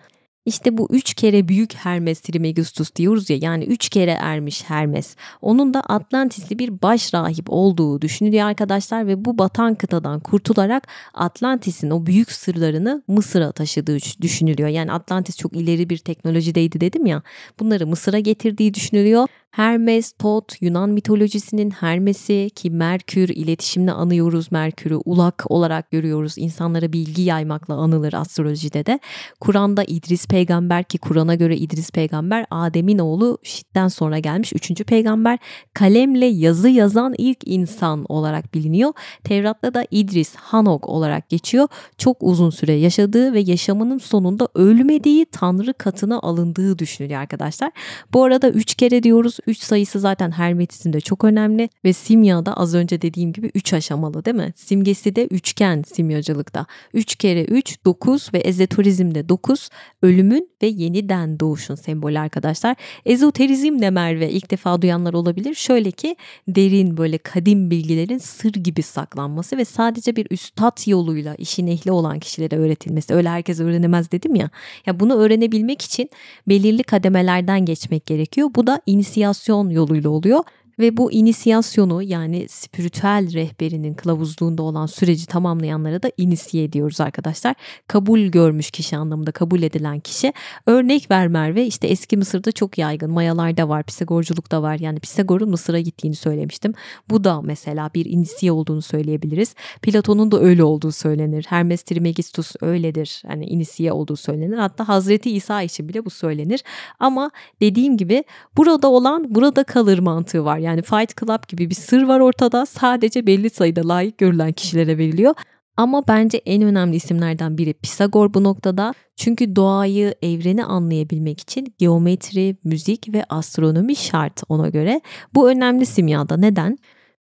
İşte 0.46 0.78
bu 0.78 0.88
üç 0.90 1.14
kere 1.14 1.48
büyük 1.48 1.74
Hermes 1.74 2.20
Trismegistus 2.20 2.94
diyoruz 2.96 3.30
ya 3.30 3.36
yani 3.40 3.64
üç 3.64 3.88
kere 3.88 4.10
ermiş 4.10 4.64
Hermes. 4.64 5.16
Onun 5.42 5.74
da 5.74 5.80
Atlantisli 5.80 6.58
bir 6.58 6.82
baş 6.82 7.14
rahip 7.14 7.46
olduğu 7.48 8.00
düşünülüyor 8.00 8.46
arkadaşlar 8.46 9.06
ve 9.06 9.24
bu 9.24 9.38
batan 9.38 9.74
kıtadan 9.74 10.20
kurtularak 10.20 10.88
Atlantis'in 11.14 11.90
o 11.90 12.06
büyük 12.06 12.32
sırlarını 12.32 13.02
Mısır'a 13.08 13.52
taşıdığı 13.52 13.98
düşünülüyor. 14.20 14.68
Yani 14.68 14.92
Atlantis 14.92 15.36
çok 15.36 15.52
ileri 15.56 15.90
bir 15.90 15.98
teknolojideydi 15.98 16.80
dedim 16.80 17.06
ya 17.06 17.22
bunları 17.60 17.86
Mısır'a 17.86 18.18
getirdiği 18.18 18.74
düşünülüyor. 18.74 19.28
Hermes, 19.54 20.12
Tot, 20.12 20.62
Yunan 20.62 20.90
mitolojisinin 20.90 21.70
Hermes'i 21.70 22.50
ki 22.54 22.70
Merkür 22.70 23.28
iletişimle 23.28 23.92
anıyoruz 23.92 24.52
Merkür'ü 24.52 24.96
ulak 25.04 25.50
olarak 25.50 25.90
görüyoruz. 25.90 26.34
İnsanlara 26.38 26.92
bilgi 26.92 27.22
yaymakla 27.22 27.74
anılır 27.74 28.12
astrolojide 28.12 28.86
de. 28.86 29.00
Kur'an'da 29.40 29.84
İdris 29.84 30.26
peygamber 30.26 30.84
ki 30.84 30.98
Kur'an'a 30.98 31.34
göre 31.34 31.56
İdris 31.56 31.90
peygamber 31.90 32.46
Adem'in 32.50 32.98
oğlu 32.98 33.38
Şit'ten 33.42 33.88
sonra 33.88 34.18
gelmiş 34.18 34.52
üçüncü 34.52 34.84
peygamber. 34.84 35.38
Kalemle 35.74 36.26
yazı 36.26 36.68
yazan 36.68 37.14
ilk 37.18 37.38
insan 37.48 38.04
olarak 38.08 38.54
biliniyor. 38.54 38.92
Tevrat'ta 39.24 39.74
da 39.74 39.86
İdris 39.90 40.34
Hanok 40.36 40.88
olarak 40.88 41.28
geçiyor. 41.28 41.68
Çok 41.98 42.16
uzun 42.20 42.50
süre 42.50 42.72
yaşadığı 42.72 43.32
ve 43.32 43.40
yaşamının 43.40 43.98
sonunda 43.98 44.48
ölmediği 44.54 45.26
Tanrı 45.26 45.74
katına 45.74 46.18
alındığı 46.20 46.78
düşünülüyor 46.78 47.20
arkadaşlar. 47.20 47.72
Bu 48.12 48.24
arada 48.24 48.50
üç 48.50 48.74
kere 48.74 49.02
diyoruz 49.02 49.38
3 49.46 49.58
sayısı 49.58 50.00
zaten 50.00 50.30
hermetizmde 50.30 51.00
çok 51.00 51.24
önemli 51.24 51.68
ve 51.84 51.92
simyada 51.92 52.56
az 52.56 52.74
önce 52.74 53.02
dediğim 53.02 53.32
gibi 53.32 53.50
3 53.54 53.72
aşamalı 53.72 54.24
değil 54.24 54.36
mi? 54.36 54.52
Simgesi 54.56 55.16
de 55.16 55.26
üçgen 55.26 55.82
simyacılıkta. 55.94 56.66
3 56.94 57.16
kere 57.16 57.44
3 57.44 57.84
9 57.84 58.34
ve 58.34 58.38
ezoterizmde 58.38 59.28
9 59.28 59.68
ölümün 60.02 60.50
ve 60.62 60.66
yeniden 60.66 61.40
doğuşun 61.40 61.74
sembolü 61.74 62.18
arkadaşlar. 62.18 62.76
Ezoterizm 63.06 63.80
ne 63.80 63.90
Merve 63.90 64.30
ilk 64.30 64.50
defa 64.50 64.82
duyanlar 64.82 65.14
olabilir. 65.14 65.54
Şöyle 65.54 65.90
ki 65.90 66.16
derin 66.48 66.96
böyle 66.96 67.18
kadim 67.18 67.70
bilgilerin 67.70 68.18
sır 68.18 68.52
gibi 68.52 68.82
saklanması 68.82 69.56
ve 69.56 69.64
sadece 69.64 70.16
bir 70.16 70.26
üstad 70.30 70.86
yoluyla 70.86 71.34
işin 71.34 71.66
ehli 71.66 71.92
olan 71.92 72.18
kişilere 72.18 72.56
öğretilmesi. 72.56 73.14
Öyle 73.14 73.28
herkes 73.28 73.60
öğrenemez 73.60 74.12
dedim 74.12 74.34
ya. 74.34 74.50
Ya 74.86 75.00
bunu 75.00 75.14
öğrenebilmek 75.14 75.82
için 75.82 76.10
belirli 76.48 76.82
kademelerden 76.82 77.64
geçmek 77.64 78.06
gerekiyor. 78.06 78.50
Bu 78.54 78.66
da 78.66 78.80
inisiyasyon 78.86 79.33
inisiyasyon 79.34 79.70
yoluyla 79.70 80.10
oluyor 80.10 80.44
ve 80.78 80.96
bu 80.96 81.12
inisiyasyonu 81.12 82.02
yani 82.02 82.48
spiritüel 82.48 83.32
rehberinin 83.32 83.94
kılavuzluğunda 83.94 84.62
olan 84.62 84.86
süreci 84.86 85.26
tamamlayanlara 85.26 86.02
da 86.02 86.10
inisiye 86.16 86.64
ediyoruz 86.64 87.00
arkadaşlar. 87.00 87.54
Kabul 87.88 88.20
görmüş 88.20 88.70
kişi 88.70 88.96
anlamında 88.96 89.32
kabul 89.32 89.62
edilen 89.62 90.00
kişi. 90.00 90.32
Örnek 90.66 91.10
ver 91.10 91.28
Merve 91.28 91.66
işte 91.66 91.86
eski 91.86 92.16
Mısır'da 92.16 92.52
çok 92.52 92.78
yaygın 92.78 93.10
mayalarda 93.10 93.68
var 93.68 93.82
Pisagorculukta 93.82 94.62
var 94.62 94.78
yani 94.78 95.00
Pisagor'un 95.00 95.50
Mısır'a 95.50 95.80
gittiğini 95.80 96.14
söylemiştim. 96.14 96.72
Bu 97.10 97.24
da 97.24 97.42
mesela 97.42 97.90
bir 97.94 98.06
inisiye 98.06 98.52
olduğunu 98.52 98.82
söyleyebiliriz. 98.82 99.54
Platon'un 99.82 100.30
da 100.30 100.40
öyle 100.40 100.64
olduğu 100.64 100.92
söylenir. 100.92 101.46
Hermes 101.48 101.82
Trismegistus 101.82 102.52
öyledir. 102.60 103.22
Yani 103.28 103.46
inisiye 103.46 103.92
olduğu 103.92 104.16
söylenir. 104.16 104.58
Hatta 104.58 104.88
Hazreti 104.88 105.30
İsa 105.30 105.62
için 105.62 105.88
bile 105.88 106.04
bu 106.04 106.10
söylenir. 106.10 106.64
Ama 106.98 107.30
dediğim 107.60 107.96
gibi 107.96 108.24
burada 108.56 108.88
olan 108.88 109.34
burada 109.34 109.64
kalır 109.64 109.98
mantığı 109.98 110.44
var. 110.44 110.58
Yani 110.64 110.82
Fight 110.82 111.20
Club 111.20 111.48
gibi 111.48 111.70
bir 111.70 111.74
sır 111.74 112.02
var 112.02 112.20
ortada. 112.20 112.66
Sadece 112.66 113.26
belli 113.26 113.50
sayıda 113.50 113.88
layık 113.88 114.18
görülen 114.18 114.52
kişilere 114.52 114.98
veriliyor. 114.98 115.34
Ama 115.76 116.02
bence 116.08 116.38
en 116.38 116.62
önemli 116.62 116.96
isimlerden 116.96 117.58
biri 117.58 117.72
Pisagor 117.72 118.34
bu 118.34 118.44
noktada. 118.44 118.94
Çünkü 119.16 119.56
doğayı, 119.56 120.14
evreni 120.22 120.64
anlayabilmek 120.64 121.40
için 121.40 121.74
geometri, 121.78 122.56
müzik 122.64 123.14
ve 123.14 123.24
astronomi 123.28 123.96
şart 123.96 124.42
ona 124.48 124.68
göre. 124.68 125.00
Bu 125.34 125.50
önemli 125.50 125.86
simyada. 125.86 126.36
Neden? 126.36 126.78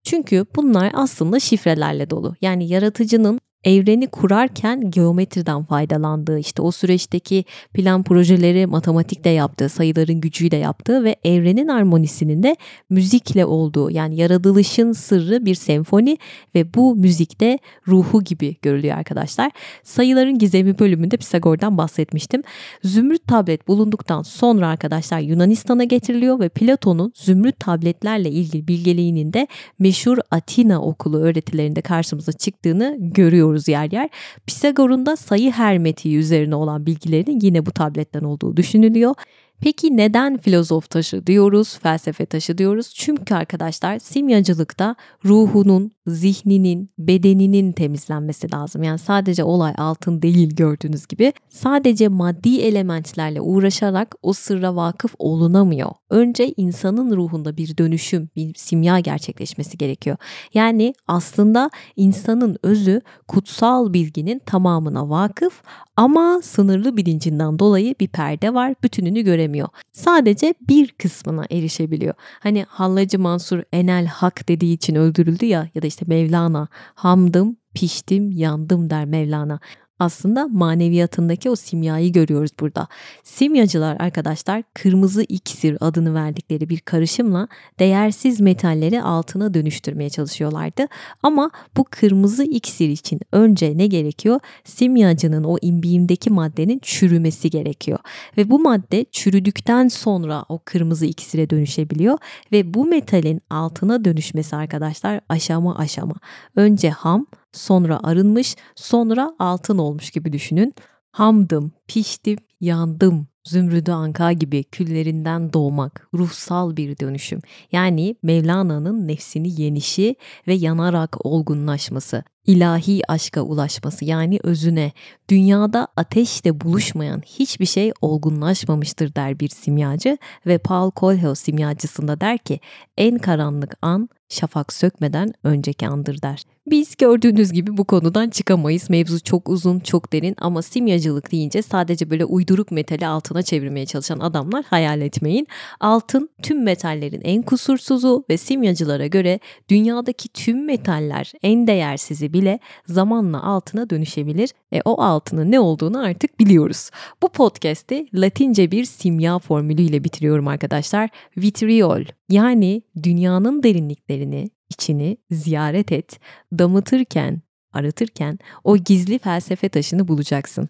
Çünkü 0.04 0.46
bunlar 0.56 0.90
aslında 0.94 1.40
şifrelerle 1.40 2.10
dolu. 2.10 2.34
Yani 2.40 2.68
yaratıcının 2.68 3.40
evreni 3.64 4.06
kurarken 4.06 4.90
geometriden 4.90 5.64
faydalandığı, 5.64 6.38
işte 6.38 6.62
o 6.62 6.70
süreçteki 6.70 7.44
plan 7.74 8.02
projeleri 8.02 8.66
matematikle 8.66 9.30
yaptığı, 9.30 9.68
sayıların 9.68 10.20
gücüyle 10.20 10.56
yaptığı 10.56 11.04
ve 11.04 11.16
evrenin 11.24 11.68
armonisinin 11.68 12.42
de 12.42 12.56
müzikle 12.90 13.44
olduğu 13.44 13.90
yani 13.90 14.16
yaratılışın 14.16 14.92
sırrı 14.92 15.44
bir 15.44 15.54
senfoni 15.54 16.18
ve 16.54 16.74
bu 16.74 16.96
müzikte 16.96 17.58
ruhu 17.88 18.24
gibi 18.24 18.56
görülüyor 18.62 18.96
arkadaşlar. 18.96 19.50
Sayıların 19.84 20.38
gizemi 20.38 20.78
bölümünde 20.78 21.16
Pisagor'dan 21.16 21.78
bahsetmiştim. 21.78 22.42
Zümrüt 22.84 23.26
tablet 23.26 23.68
bulunduktan 23.68 24.22
sonra 24.22 24.68
arkadaşlar 24.68 25.20
Yunanistan'a 25.20 25.84
getiriliyor 25.84 26.40
ve 26.40 26.48
Platon'un 26.48 27.12
zümrüt 27.14 27.60
tabletlerle 27.60 28.30
ilgili 28.30 28.68
bilgeliğinin 28.68 29.32
de 29.32 29.46
meşhur 29.78 30.18
Atina 30.30 30.82
okulu 30.82 31.18
öğretilerinde 31.18 31.80
karşımıza 31.80 32.32
çıktığını 32.32 32.96
görüyoruz 33.00 33.49
görüyoruz 33.50 33.68
yer 33.68 33.92
yer. 33.92 34.10
Pisagor'un 34.46 35.06
da 35.06 35.16
sayı 35.16 35.50
hermetiği 35.50 36.16
üzerine 36.16 36.54
olan 36.54 36.86
bilgilerinin 36.86 37.40
yine 37.42 37.66
bu 37.66 37.70
tabletten 37.70 38.22
olduğu 38.24 38.56
düşünülüyor. 38.56 39.14
Peki 39.60 39.96
neden 39.96 40.38
filozof 40.38 40.90
taşı 40.90 41.26
diyoruz, 41.26 41.78
felsefe 41.82 42.26
taşı 42.26 42.58
diyoruz? 42.58 42.92
Çünkü 42.94 43.34
arkadaşlar 43.34 43.98
simyacılıkta 43.98 44.96
ruhunun, 45.24 45.90
zihninin, 46.14 46.90
bedeninin 46.98 47.72
temizlenmesi 47.72 48.52
lazım. 48.52 48.82
Yani 48.82 48.98
sadece 48.98 49.44
olay 49.44 49.72
altın 49.78 50.22
değil 50.22 50.56
gördüğünüz 50.56 51.06
gibi. 51.06 51.32
Sadece 51.48 52.08
maddi 52.08 52.60
elementlerle 52.60 53.40
uğraşarak 53.40 54.14
o 54.22 54.32
sırra 54.32 54.76
vakıf 54.76 55.14
olunamıyor. 55.18 55.90
Önce 56.10 56.54
insanın 56.56 57.16
ruhunda 57.16 57.56
bir 57.56 57.76
dönüşüm, 57.76 58.28
bir 58.36 58.54
simya 58.54 59.00
gerçekleşmesi 59.00 59.78
gerekiyor. 59.78 60.16
Yani 60.54 60.94
aslında 61.08 61.70
insanın 61.96 62.58
özü 62.62 63.00
kutsal 63.28 63.92
bilginin 63.92 64.38
tamamına 64.38 65.10
vakıf 65.10 65.62
ama 65.96 66.40
sınırlı 66.42 66.96
bilincinden 66.96 67.58
dolayı 67.58 67.94
bir 68.00 68.08
perde 68.08 68.54
var, 68.54 68.74
bütününü 68.82 69.22
göremiyor. 69.22 69.68
Sadece 69.92 70.54
bir 70.68 70.88
kısmına 70.88 71.44
erişebiliyor. 71.50 72.14
Hani 72.40 72.64
Hallacı 72.68 73.18
Mansur 73.18 73.62
Enel 73.72 74.06
Hak 74.06 74.48
dediği 74.48 74.74
için 74.74 74.94
öldürüldü 74.94 75.46
ya 75.46 75.68
ya 75.74 75.82
da 75.82 75.86
işte 75.86 75.99
Mevlana 76.06 76.68
hamdım, 76.94 77.56
piştim, 77.74 78.30
yandım 78.30 78.90
der 78.90 79.04
Mevlana 79.04 79.60
aslında 80.00 80.48
maneviyatındaki 80.48 81.50
o 81.50 81.56
simyayı 81.56 82.12
görüyoruz 82.12 82.50
burada. 82.60 82.88
Simyacılar 83.24 83.96
arkadaşlar 84.00 84.62
kırmızı 84.74 85.22
iksir 85.22 85.76
adını 85.80 86.14
verdikleri 86.14 86.68
bir 86.68 86.80
karışımla 86.80 87.48
değersiz 87.78 88.40
metalleri 88.40 89.02
altına 89.02 89.54
dönüştürmeye 89.54 90.10
çalışıyorlardı. 90.10 90.86
Ama 91.22 91.50
bu 91.76 91.84
kırmızı 91.84 92.44
iksir 92.44 92.88
için 92.88 93.20
önce 93.32 93.78
ne 93.78 93.86
gerekiyor? 93.86 94.40
Simyacının 94.64 95.44
o 95.44 95.56
imbiğindeki 95.62 96.30
maddenin 96.30 96.78
çürümesi 96.82 97.50
gerekiyor. 97.50 97.98
Ve 98.36 98.50
bu 98.50 98.58
madde 98.58 99.04
çürüdükten 99.12 99.88
sonra 99.88 100.44
o 100.48 100.58
kırmızı 100.64 101.06
iksire 101.06 101.50
dönüşebiliyor. 101.50 102.18
Ve 102.52 102.74
bu 102.74 102.84
metalin 102.84 103.40
altına 103.50 104.04
dönüşmesi 104.04 104.56
arkadaşlar 104.56 105.20
aşama 105.28 105.76
aşama. 105.76 106.14
Önce 106.56 106.90
ham 106.90 107.26
sonra 107.52 108.00
arınmış, 108.02 108.56
sonra 108.76 109.34
altın 109.38 109.78
olmuş 109.78 110.10
gibi 110.10 110.32
düşünün. 110.32 110.74
Hamdım, 111.12 111.72
piştim, 111.86 112.38
yandım. 112.60 113.26
Zümrüdü 113.44 113.92
anka 113.92 114.32
gibi 114.32 114.64
küllerinden 114.64 115.52
doğmak, 115.52 116.08
ruhsal 116.14 116.76
bir 116.76 116.98
dönüşüm. 116.98 117.40
Yani 117.72 118.16
Mevlana'nın 118.22 119.08
nefsini 119.08 119.60
yenişi 119.62 120.16
ve 120.46 120.54
yanarak 120.54 121.26
olgunlaşması, 121.26 122.24
ilahi 122.46 123.10
aşka 123.10 123.40
ulaşması 123.40 124.04
yani 124.04 124.38
özüne. 124.42 124.92
Dünyada 125.30 125.88
ateşle 125.96 126.60
buluşmayan 126.60 127.20
hiçbir 127.26 127.66
şey 127.66 127.92
olgunlaşmamıştır 128.00 129.14
der 129.14 129.40
bir 129.40 129.48
simyacı 129.48 130.18
ve 130.46 130.58
Paul 130.58 130.90
Coelho 130.96 131.34
simyacısında 131.34 132.20
der 132.20 132.38
ki 132.38 132.60
en 132.96 133.18
karanlık 133.18 133.74
an 133.82 134.08
şafak 134.30 134.72
sökmeden 134.72 135.32
önceki 135.44 135.88
andır 135.88 136.22
der. 136.22 136.42
Biz 136.66 136.96
gördüğünüz 136.96 137.52
gibi 137.52 137.76
bu 137.76 137.84
konudan 137.84 138.30
çıkamayız. 138.30 138.90
Mevzu 138.90 139.20
çok 139.20 139.48
uzun, 139.48 139.80
çok 139.80 140.12
derin 140.12 140.34
ama 140.38 140.62
simyacılık 140.62 141.32
deyince 141.32 141.62
sadece 141.62 142.10
böyle 142.10 142.24
uyduruk 142.24 142.70
metali 142.70 143.06
altına 143.06 143.42
çevirmeye 143.42 143.86
çalışan 143.86 144.20
adamlar 144.20 144.64
hayal 144.64 145.00
etmeyin. 145.00 145.46
Altın 145.80 146.30
tüm 146.42 146.62
metallerin 146.62 147.20
en 147.24 147.42
kusursuzu 147.42 148.24
ve 148.30 148.36
simyacılara 148.36 149.06
göre 149.06 149.40
dünyadaki 149.68 150.28
tüm 150.28 150.66
metaller 150.66 151.32
en 151.42 151.66
değersizi 151.66 152.29
bile 152.32 152.58
zamanla 152.86 153.42
altına 153.42 153.90
dönüşebilir 153.90 154.50
ve 154.72 154.82
o 154.84 155.02
altının 155.02 155.50
ne 155.50 155.60
olduğunu 155.60 156.04
artık 156.04 156.40
biliyoruz. 156.40 156.90
Bu 157.22 157.28
podcast'i 157.28 158.06
Latince 158.14 158.70
bir 158.70 158.84
simya 158.84 159.38
formülüyle 159.38 160.04
bitiriyorum 160.04 160.48
arkadaşlar. 160.48 161.10
Vitriol 161.36 162.04
yani 162.28 162.82
dünyanın 163.02 163.62
derinliklerini, 163.62 164.50
içini 164.70 165.16
ziyaret 165.30 165.92
et. 165.92 166.20
Damıtırken, 166.58 167.42
aratırken 167.72 168.38
o 168.64 168.76
gizli 168.76 169.18
felsefe 169.18 169.68
taşını 169.68 170.08
bulacaksın. 170.08 170.68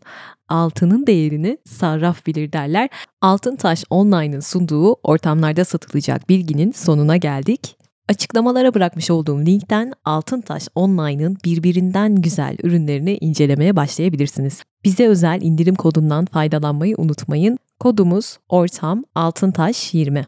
Altının 0.49 1.07
değerini 1.07 1.59
sarraf 1.67 2.27
bilir 2.27 2.53
derler. 2.53 2.89
Altın 3.21 3.57
Taş 3.57 3.85
Online'ın 3.91 4.41
sunduğu 4.41 4.95
ortamlarda 4.95 5.65
satılacak 5.65 6.29
bilginin 6.29 6.73
sonuna 6.73 7.17
geldik. 7.17 7.80
Açıklamalara 8.11 8.75
bırakmış 8.75 9.11
olduğum 9.11 9.47
linkten 9.47 9.93
Altıntaş 10.05 10.69
Online'ın 10.75 11.37
birbirinden 11.45 12.17
güzel 12.17 12.57
ürünlerini 12.63 13.19
incelemeye 13.21 13.77
başlayabilirsiniz. 13.77 14.63
Bize 14.85 15.07
özel 15.07 15.43
indirim 15.43 15.75
kodundan 15.75 16.25
faydalanmayı 16.25 16.95
unutmayın. 16.99 17.59
Kodumuz 17.81 18.39
ortam 18.49 19.05
altıntaş 19.15 19.95
20. 19.95 20.27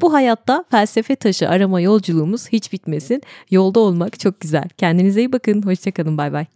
Bu 0.00 0.12
hayatta 0.12 0.64
felsefe 0.70 1.16
taşı 1.16 1.48
arama 1.48 1.80
yolculuğumuz 1.80 2.48
hiç 2.48 2.72
bitmesin. 2.72 3.22
Yolda 3.50 3.80
olmak 3.80 4.20
çok 4.20 4.40
güzel. 4.40 4.68
Kendinize 4.78 5.20
iyi 5.20 5.32
bakın. 5.32 5.62
Hoşçakalın. 5.62 6.18
Bay 6.18 6.32
bay. 6.32 6.46